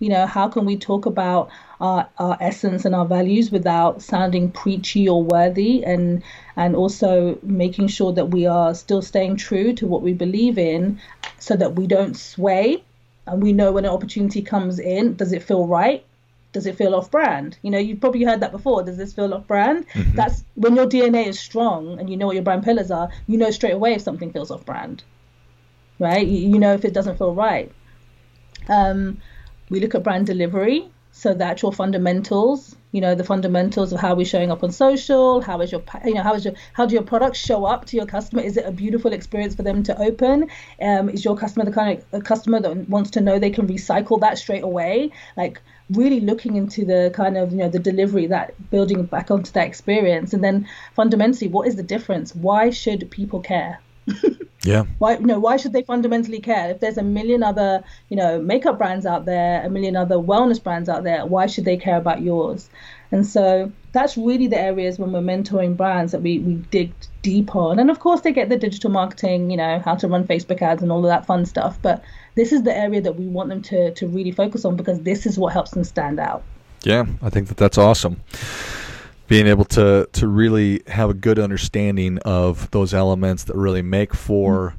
You 0.01 0.11
know, 0.11 0.27
how 0.27 0.49
can 0.49 0.65
we 0.65 0.77
talk 0.77 1.07
about 1.07 1.51
our, 1.81 2.09
our 2.19 2.37
essence 2.41 2.85
and 2.85 2.95
our 2.95 3.05
values 3.05 3.51
without 3.51 4.01
sounding 4.01 4.51
preachy 4.51 5.09
or 5.09 5.23
worthy 5.23 5.85
and 5.85 6.23
and 6.57 6.77
also 6.77 7.39
making 7.43 7.89
sure 7.89 8.13
that 8.13 8.27
we 8.27 8.47
are 8.47 8.75
still 8.75 9.03
staying 9.03 9.37
true 9.37 9.73
to 9.75 9.87
what 9.87 10.03
we 10.03 10.13
believe 10.13 10.57
in 10.57 11.01
so 11.39 11.57
that 11.57 11.75
we 11.75 11.87
don't 11.87 12.17
sway 12.17 12.83
and 13.27 13.43
we 13.43 13.53
know 13.53 13.73
when 13.73 13.85
an 13.85 13.91
opportunity 13.91 14.41
comes 14.41 14.79
in, 14.79 15.15
does 15.15 15.33
it 15.33 15.43
feel 15.43 15.67
right? 15.67 16.05
Does 16.53 16.67
it 16.67 16.77
feel 16.77 16.95
off 16.95 17.11
brand? 17.11 17.59
You 17.63 17.71
know, 17.71 17.79
you've 17.79 18.01
probably 18.01 18.25
heard 18.25 18.41
that 18.41 18.53
before. 18.53 18.83
Does 18.83 18.97
this 18.97 19.13
feel 19.13 19.35
off 19.35 19.47
brand? 19.47 19.87
Mm-hmm. 19.91 20.17
That's 20.17 20.45
when 20.55 20.77
your 20.77 20.87
DNA 20.87 21.27
is 21.27 21.39
strong 21.39 21.99
and 21.99 22.09
you 22.09 22.17
know 22.17 22.27
what 22.27 22.37
your 22.37 22.45
brand 22.45 22.63
pillars 22.63 22.91
are, 22.91 23.11
you 23.27 23.37
know 23.37 23.51
straight 23.51 23.75
away 23.75 23.95
if 23.95 24.03
something 24.03 24.33
feels 24.33 24.51
off 24.51 24.65
brand 24.65 25.03
right? 25.99 26.27
You, 26.27 26.51
you 26.51 26.59
know 26.59 26.75
if 26.75 26.85
it 26.85 26.93
doesn't 26.93 27.19
feel 27.19 27.35
right. 27.35 27.73
Um, 28.69 29.19
we 29.71 29.81
look 29.81 29.95
at 29.95 30.03
brand 30.03 30.27
delivery, 30.27 30.91
so 31.13 31.35
the 31.35 31.45
actual 31.45 31.73
fundamentals, 31.73 32.77
you 32.93 33.01
know, 33.01 33.15
the 33.15 33.25
fundamentals 33.25 33.93
of 33.93 34.01
how 34.01 34.15
we're 34.15 34.25
showing 34.25 34.53
up 34.53 34.63
on 34.63 34.71
social, 34.71 35.41
how 35.41 35.61
is 35.61 35.73
your, 35.73 35.83
you 36.05 36.15
know, 36.15 36.23
how 36.23 36.35
is 36.35 36.45
your, 36.45 36.55
how 36.75 36.87
do 36.87 36.95
your 36.95 37.03
products 37.03 37.39
show 37.39 37.65
up 37.65 37.87
to 37.87 37.97
your 37.97 38.07
customer? 38.07 38.41
Is 38.41 38.57
it 38.57 38.65
a 38.65 38.71
beautiful 38.71 39.13
experience 39.13 39.55
for 39.57 39.63
them 39.63 39.83
to 39.83 40.01
open? 40.01 40.49
Um, 40.81 41.09
is 41.09 41.25
your 41.25 41.37
customer 41.37 41.65
the 41.65 41.73
kind 41.73 41.99
of 41.99 42.21
a 42.21 42.23
customer 42.23 42.61
that 42.61 42.89
wants 42.89 43.11
to 43.11 43.21
know 43.21 43.39
they 43.39 43.51
can 43.51 43.67
recycle 43.67 44.21
that 44.21 44.39
straight 44.39 44.63
away? 44.63 45.11
Like 45.37 45.61
really 45.91 46.21
looking 46.21 46.57
into 46.57 46.85
the 46.85 47.11
kind 47.15 47.37
of, 47.37 47.51
you 47.51 47.59
know, 47.59 47.69
the 47.69 47.79
delivery 47.79 48.27
that 48.29 48.55
building 48.71 49.05
back 49.05 49.31
onto 49.31 49.51
that 49.53 49.67
experience, 49.67 50.33
and 50.33 50.45
then 50.45 50.69
fundamentally, 50.95 51.49
what 51.49 51.67
is 51.67 51.77
the 51.77 51.83
difference? 51.83 52.35
Why 52.35 52.71
should 52.71 53.11
people 53.11 53.41
care? 53.41 53.81
Yeah. 54.65 54.85
Why 54.99 55.17
you 55.17 55.27
know 55.27 55.39
why 55.39 55.57
should 55.57 55.73
they 55.73 55.83
fundamentally 55.83 56.41
care? 56.41 56.71
If 56.71 56.81
there's 56.81 56.99
a 56.99 57.03
million 57.03 57.43
other, 57.43 57.83
you 58.09 58.17
know, 58.17 58.41
makeup 58.41 58.77
brands 58.77 59.07
out 59.07 59.25
there, 59.25 59.65
a 59.65 59.71
million 59.71 59.97
other 59.97 60.17
wellness 60.17 60.63
brands 60.63 60.89
out 60.89 61.05
there, 61.05 61.25
why 61.25 61.47
should 61.47 61.65
they 61.65 61.77
care 61.77 61.97
about 61.97 62.23
yours? 62.23 62.69
And 63.11 63.27
so 63.27 63.73
that's 63.93 64.19
really 64.19 64.49
the 64.49 64.59
areas 64.59 64.99
when 64.99 65.13
we're 65.13 65.21
mentoring 65.21 65.77
brands 65.77 66.13
that 66.13 66.21
we, 66.21 66.41
we 66.41 66.55
dig 66.71 66.93
deep 67.23 67.57
on. 67.57 67.79
And 67.79 67.91
of 67.91 68.01
course 68.01 68.21
they 68.21 68.33
get 68.33 68.49
the 68.49 68.59
digital 68.59 68.91
marketing, 68.91 69.51
you 69.51 69.57
know, 69.57 69.79
how 69.79 69.95
to 69.95 70.09
run 70.09 70.27
Facebook 70.27 70.61
ads 70.61 70.83
and 70.83 70.93
all 70.93 70.99
of 70.99 71.09
that 71.09 71.25
fun 71.25 71.47
stuff. 71.47 71.79
But 71.81 72.05
this 72.35 72.53
is 72.53 72.65
the 72.65 72.77
area 72.77 73.01
that 73.01 73.17
we 73.17 73.27
want 73.27 73.49
them 73.49 73.63
to 73.63 73.95
to 73.95 74.07
really 74.09 74.33
focus 74.33 74.65
on 74.65 74.77
because 74.77 75.01
this 75.03 75.25
is 75.25 75.39
what 75.39 75.53
helps 75.53 75.71
them 75.71 75.85
stand 75.85 76.19
out. 76.19 76.43
Yeah, 76.83 77.07
I 77.23 77.31
think 77.31 77.49
that 77.49 77.57
that's 77.57 77.79
awesome 77.79 78.21
being 79.29 79.47
able 79.47 79.65
to 79.67 80.09
to 80.13 80.27
really 80.27 80.83
have 80.89 81.11
a 81.11 81.15
good 81.15 81.39
understanding 81.39 82.19
of 82.25 82.71
those 82.73 82.93
elements 82.93 83.45
that 83.45 83.55
really 83.55 83.83
make 83.83 84.15
for 84.15 84.75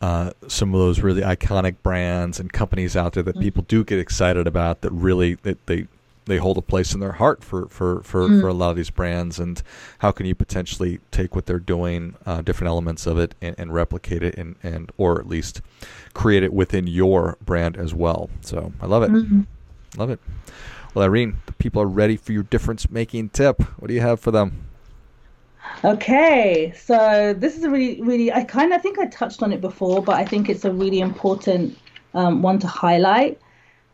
uh, 0.00 0.32
some 0.48 0.74
of 0.74 0.80
those 0.80 1.00
really 1.00 1.22
iconic 1.22 1.76
brands 1.84 2.40
and 2.40 2.52
companies 2.52 2.96
out 2.96 3.12
there 3.12 3.22
that 3.22 3.36
mm-hmm. 3.36 3.42
people 3.44 3.64
do 3.68 3.84
get 3.84 4.00
excited 4.00 4.48
about 4.48 4.80
that 4.80 4.90
really 4.90 5.34
that 5.36 5.64
they 5.66 5.86
they 6.24 6.38
hold 6.38 6.56
a 6.56 6.62
place 6.62 6.94
in 6.94 7.00
their 7.00 7.12
heart 7.12 7.44
for 7.44 7.66
for 7.68 8.02
for, 8.02 8.28
mm. 8.28 8.40
for 8.40 8.48
a 8.48 8.52
lot 8.52 8.70
of 8.70 8.76
these 8.76 8.90
brands 8.90 9.38
and 9.38 9.62
how 9.98 10.10
can 10.10 10.26
you 10.26 10.34
potentially 10.34 11.00
take 11.10 11.34
what 11.34 11.46
they're 11.46 11.58
doing 11.58 12.14
uh, 12.26 12.40
different 12.42 12.68
elements 12.68 13.06
of 13.06 13.18
it 13.18 13.34
and, 13.40 13.54
and 13.58 13.74
replicate 13.74 14.22
it 14.22 14.36
and, 14.36 14.56
and 14.62 14.90
or 14.96 15.20
at 15.20 15.26
least 15.26 15.60
create 16.14 16.42
it 16.42 16.52
within 16.52 16.86
your 16.86 17.36
brand 17.44 17.76
as 17.76 17.92
well 17.92 18.30
so 18.40 18.72
i 18.80 18.86
love 18.86 19.02
it 19.02 19.10
mm-hmm. 19.10 19.42
love 19.96 20.10
it 20.10 20.20
well 20.94 21.04
irene 21.04 21.36
the 21.46 21.52
people 21.54 21.82
are 21.82 21.86
ready 21.86 22.16
for 22.16 22.32
your 22.32 22.42
difference 22.44 22.90
making 22.90 23.28
tip. 23.30 23.62
What 23.78 23.88
do 23.88 23.94
you 23.94 24.00
have 24.00 24.20
for 24.20 24.30
them? 24.30 24.66
Okay 25.84 26.72
so 26.76 27.34
this 27.36 27.56
is 27.56 27.64
a 27.64 27.70
really 27.70 28.00
really 28.02 28.32
i 28.32 28.44
kind 28.44 28.72
of 28.72 28.82
think 28.82 28.98
i 28.98 29.06
touched 29.06 29.42
on 29.42 29.52
it 29.52 29.60
before 29.60 30.02
but 30.02 30.16
i 30.16 30.24
think 30.24 30.48
it's 30.48 30.64
a 30.64 30.72
really 30.72 31.00
important 31.00 31.76
um, 32.14 32.42
one 32.42 32.58
to 32.60 32.66
highlight. 32.66 33.40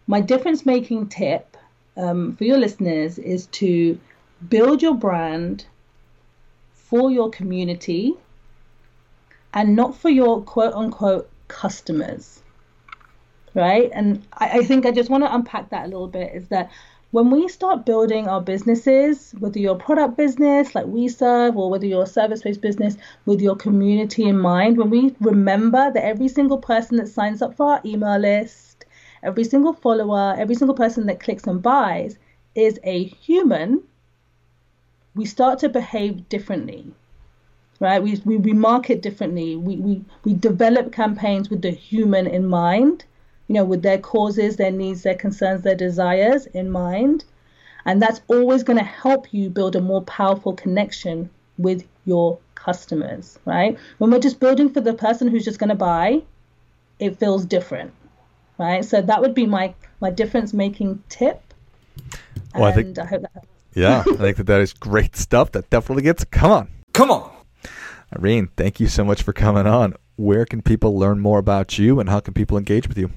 My 0.06 0.20
difference 0.20 0.64
making 0.64 1.08
tip 1.08 1.56
um, 1.96 2.37
for 2.37 2.44
your 2.44 2.58
listeners 2.58 3.18
is 3.18 3.46
to 3.46 3.98
build 4.48 4.82
your 4.82 4.94
brand 4.94 5.66
for 6.72 7.11
your 7.11 7.30
community 7.30 8.14
and 9.52 9.76
not 9.76 9.96
for 9.96 10.08
your 10.08 10.42
quote 10.42 10.74
unquote 10.74 11.28
customers. 11.48 12.42
Right? 13.54 13.90
And 13.92 14.26
I, 14.34 14.58
I 14.58 14.64
think 14.64 14.87
I 14.87 14.90
just 14.90 15.11
want 15.11 15.24
to 15.24 15.34
unpack 15.34 15.70
that 15.70 15.87
a 15.87 15.88
little 15.88 16.08
bit 16.08 16.32
is 16.34 16.48
that 16.48 16.70
when 17.11 17.30
we 17.30 17.48
start 17.48 17.87
building 17.87 18.28
our 18.28 18.40
businesses, 18.42 19.34
whether 19.38 19.58
you're 19.58 19.76
a 19.76 19.78
product 19.78 20.18
business 20.18 20.74
like 20.74 20.84
we 20.84 21.08
serve, 21.08 21.56
or 21.56 21.70
whether 21.70 21.87
you're 21.87 22.02
a 22.02 22.06
service 22.06 22.42
based 22.42 22.61
business 22.61 22.96
with 23.24 23.40
your 23.40 23.56
community 23.56 24.24
in 24.24 24.38
mind, 24.38 24.76
when 24.76 24.90
we 24.90 25.14
remember 25.20 25.90
that 25.90 26.04
every 26.04 26.28
single 26.28 26.58
person 26.58 26.98
that 26.98 27.08
signs 27.08 27.40
up 27.40 27.56
for 27.56 27.72
our 27.72 27.80
email 27.84 28.18
list, 28.18 28.84
every 29.22 29.44
single 29.44 29.72
follower, 29.72 30.34
every 30.38 30.54
single 30.54 30.76
person 30.76 31.06
that 31.06 31.18
clicks 31.18 31.46
and 31.46 31.62
buys 31.62 32.18
is 32.54 32.78
a 32.84 33.04
human, 33.04 33.82
we 35.14 35.24
start 35.24 35.58
to 35.61 35.70
behave 35.70 36.28
differently. 36.28 36.92
Right? 37.80 38.02
We, 38.02 38.20
we, 38.26 38.37
we 38.37 38.52
market 38.52 39.00
differently. 39.00 39.56
We, 39.56 39.76
we, 39.76 40.04
we 40.24 40.34
develop 40.34 40.92
campaigns 40.92 41.48
with 41.48 41.62
the 41.62 41.70
human 41.70 42.26
in 42.26 42.46
mind, 42.46 43.04
you 43.48 43.54
know, 43.54 43.64
with 43.64 43.82
their 43.82 43.98
causes, 43.98 44.56
their 44.56 44.70
needs, 44.70 45.02
their 45.02 45.14
concerns, 45.14 45.62
their 45.62 45.74
desires 45.74 46.46
in 46.46 46.70
mind. 46.70 47.24
And 47.84 48.00
that's 48.00 48.20
always 48.28 48.62
going 48.62 48.78
to 48.78 48.84
help 48.84 49.32
you 49.32 49.50
build 49.50 49.74
a 49.74 49.80
more 49.80 50.02
powerful 50.02 50.52
connection 50.52 51.30
with 51.56 51.87
your 52.04 52.38
customers, 52.54 53.38
right? 53.44 53.76
When 53.98 54.11
we're 54.11 54.20
just 54.20 54.40
building 54.40 54.70
for 54.70 54.80
the 54.80 54.94
person 54.94 55.28
who's 55.28 55.44
just 55.44 55.58
going 55.58 55.70
to 55.70 55.74
buy, 55.74 56.22
it 56.98 57.18
feels 57.18 57.44
different 57.44 57.92
right? 58.58 58.84
So 58.84 59.00
that 59.00 59.20
would 59.20 59.34
be 59.34 59.46
my 59.46 59.74
my 60.00 60.11
difference 60.11 60.52
making 60.52 61.02
tip. 61.08 61.54
Well, 62.54 62.64
I 62.64 62.72
think 62.72 62.98
I 62.98 63.06
hope 63.06 63.22
that 63.22 63.30
helps. 63.32 63.48
yeah, 63.74 64.00
I 64.06 64.16
think 64.16 64.37
that 64.38 64.46
that 64.46 64.61
is 64.61 64.72
great 64.72 65.16
stuff. 65.16 65.52
That 65.52 65.70
definitely 65.70 66.02
gets. 66.02 66.24
Come 66.24 66.50
on, 66.50 66.68
come 66.92 67.11
on, 67.11 67.30
Irene. 68.16 68.48
Thank 68.56 68.80
you 68.80 68.88
so 68.88 69.04
much 69.04 69.22
for 69.22 69.32
coming 69.32 69.66
on. 69.66 69.94
Where 70.16 70.44
can 70.44 70.62
people 70.62 70.98
learn 70.98 71.20
more 71.20 71.38
about 71.38 71.78
you, 71.78 72.00
and 72.00 72.08
how 72.08 72.20
can 72.20 72.34
people 72.34 72.58
engage 72.58 72.88
with 72.88 72.98
you? 72.98 73.11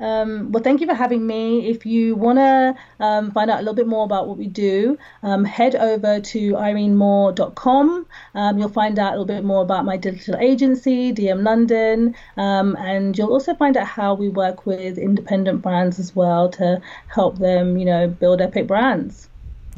Um, 0.00 0.52
well, 0.52 0.62
thank 0.62 0.80
you 0.80 0.86
for 0.86 0.94
having 0.94 1.26
me. 1.26 1.68
If 1.68 1.86
you 1.86 2.16
want 2.16 2.38
to 2.38 2.74
um, 3.00 3.30
find 3.30 3.50
out 3.50 3.58
a 3.58 3.62
little 3.62 3.74
bit 3.74 3.86
more 3.86 4.04
about 4.04 4.26
what 4.26 4.36
we 4.36 4.46
do, 4.46 4.98
um, 5.22 5.44
head 5.44 5.74
over 5.74 6.20
to 6.20 6.52
irenemoore.com. 6.52 8.06
Um, 8.34 8.58
you'll 8.58 8.68
find 8.68 8.98
out 8.98 9.08
a 9.08 9.18
little 9.18 9.24
bit 9.24 9.44
more 9.44 9.62
about 9.62 9.84
my 9.84 9.96
digital 9.96 10.36
agency, 10.36 11.12
DM 11.12 11.42
London, 11.42 12.14
um, 12.36 12.76
and 12.76 13.16
you'll 13.16 13.32
also 13.32 13.54
find 13.54 13.76
out 13.76 13.86
how 13.86 14.14
we 14.14 14.28
work 14.28 14.66
with 14.66 14.98
independent 14.98 15.62
brands 15.62 15.98
as 15.98 16.14
well 16.14 16.48
to 16.50 16.80
help 17.08 17.38
them, 17.38 17.76
you 17.76 17.84
know, 17.84 18.08
build 18.08 18.40
epic 18.40 18.66
brands. 18.66 19.28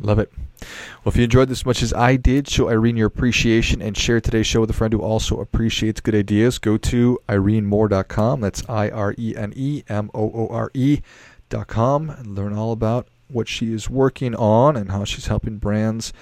Love 0.00 0.18
it. 0.18 0.32
Well, 0.60 1.12
if 1.12 1.16
you 1.16 1.24
enjoyed 1.24 1.48
this 1.48 1.60
as 1.60 1.66
much 1.66 1.82
as 1.82 1.92
I 1.92 2.16
did, 2.16 2.48
show 2.48 2.68
Irene 2.68 2.96
your 2.96 3.06
appreciation 3.06 3.82
and 3.82 3.96
share 3.96 4.20
today's 4.20 4.46
show 4.46 4.60
with 4.60 4.70
a 4.70 4.74
friend 4.74 4.92
who 4.92 5.00
also 5.00 5.40
appreciates 5.40 6.00
good 6.00 6.14
ideas. 6.14 6.58
Go 6.58 6.76
to 6.78 7.20
irenemoore.com. 7.28 8.40
That's 8.40 8.62
I 8.68 8.88
R 8.90 9.14
E 9.18 9.34
N 9.36 9.52
E 9.54 9.82
M 9.88 10.10
O 10.14 10.30
O 10.32 10.48
R 10.48 10.70
E.com 10.74 12.10
and 12.10 12.34
learn 12.34 12.54
all 12.54 12.72
about 12.72 13.08
what 13.28 13.48
she 13.48 13.72
is 13.72 13.90
working 13.90 14.34
on 14.34 14.76
and 14.76 14.90
how 14.90 15.04
she's 15.04 15.26
helping 15.26 15.58
brands 15.58 16.12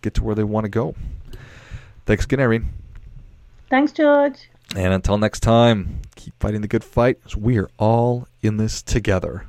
get 0.00 0.14
to 0.14 0.24
where 0.24 0.34
they 0.34 0.44
want 0.44 0.64
to 0.64 0.70
go. 0.70 0.94
Thanks 2.06 2.24
again, 2.24 2.40
Irene. 2.40 2.68
Thanks, 3.70 3.92
George. 3.92 4.48
And 4.74 4.92
until 4.92 5.18
next 5.18 5.40
time, 5.40 6.00
keep 6.16 6.34
fighting 6.40 6.62
the 6.62 6.68
good 6.68 6.84
fight. 6.84 7.18
We 7.36 7.58
are 7.58 7.68
all 7.78 8.26
in 8.42 8.56
this 8.56 8.82
together. 8.82 9.46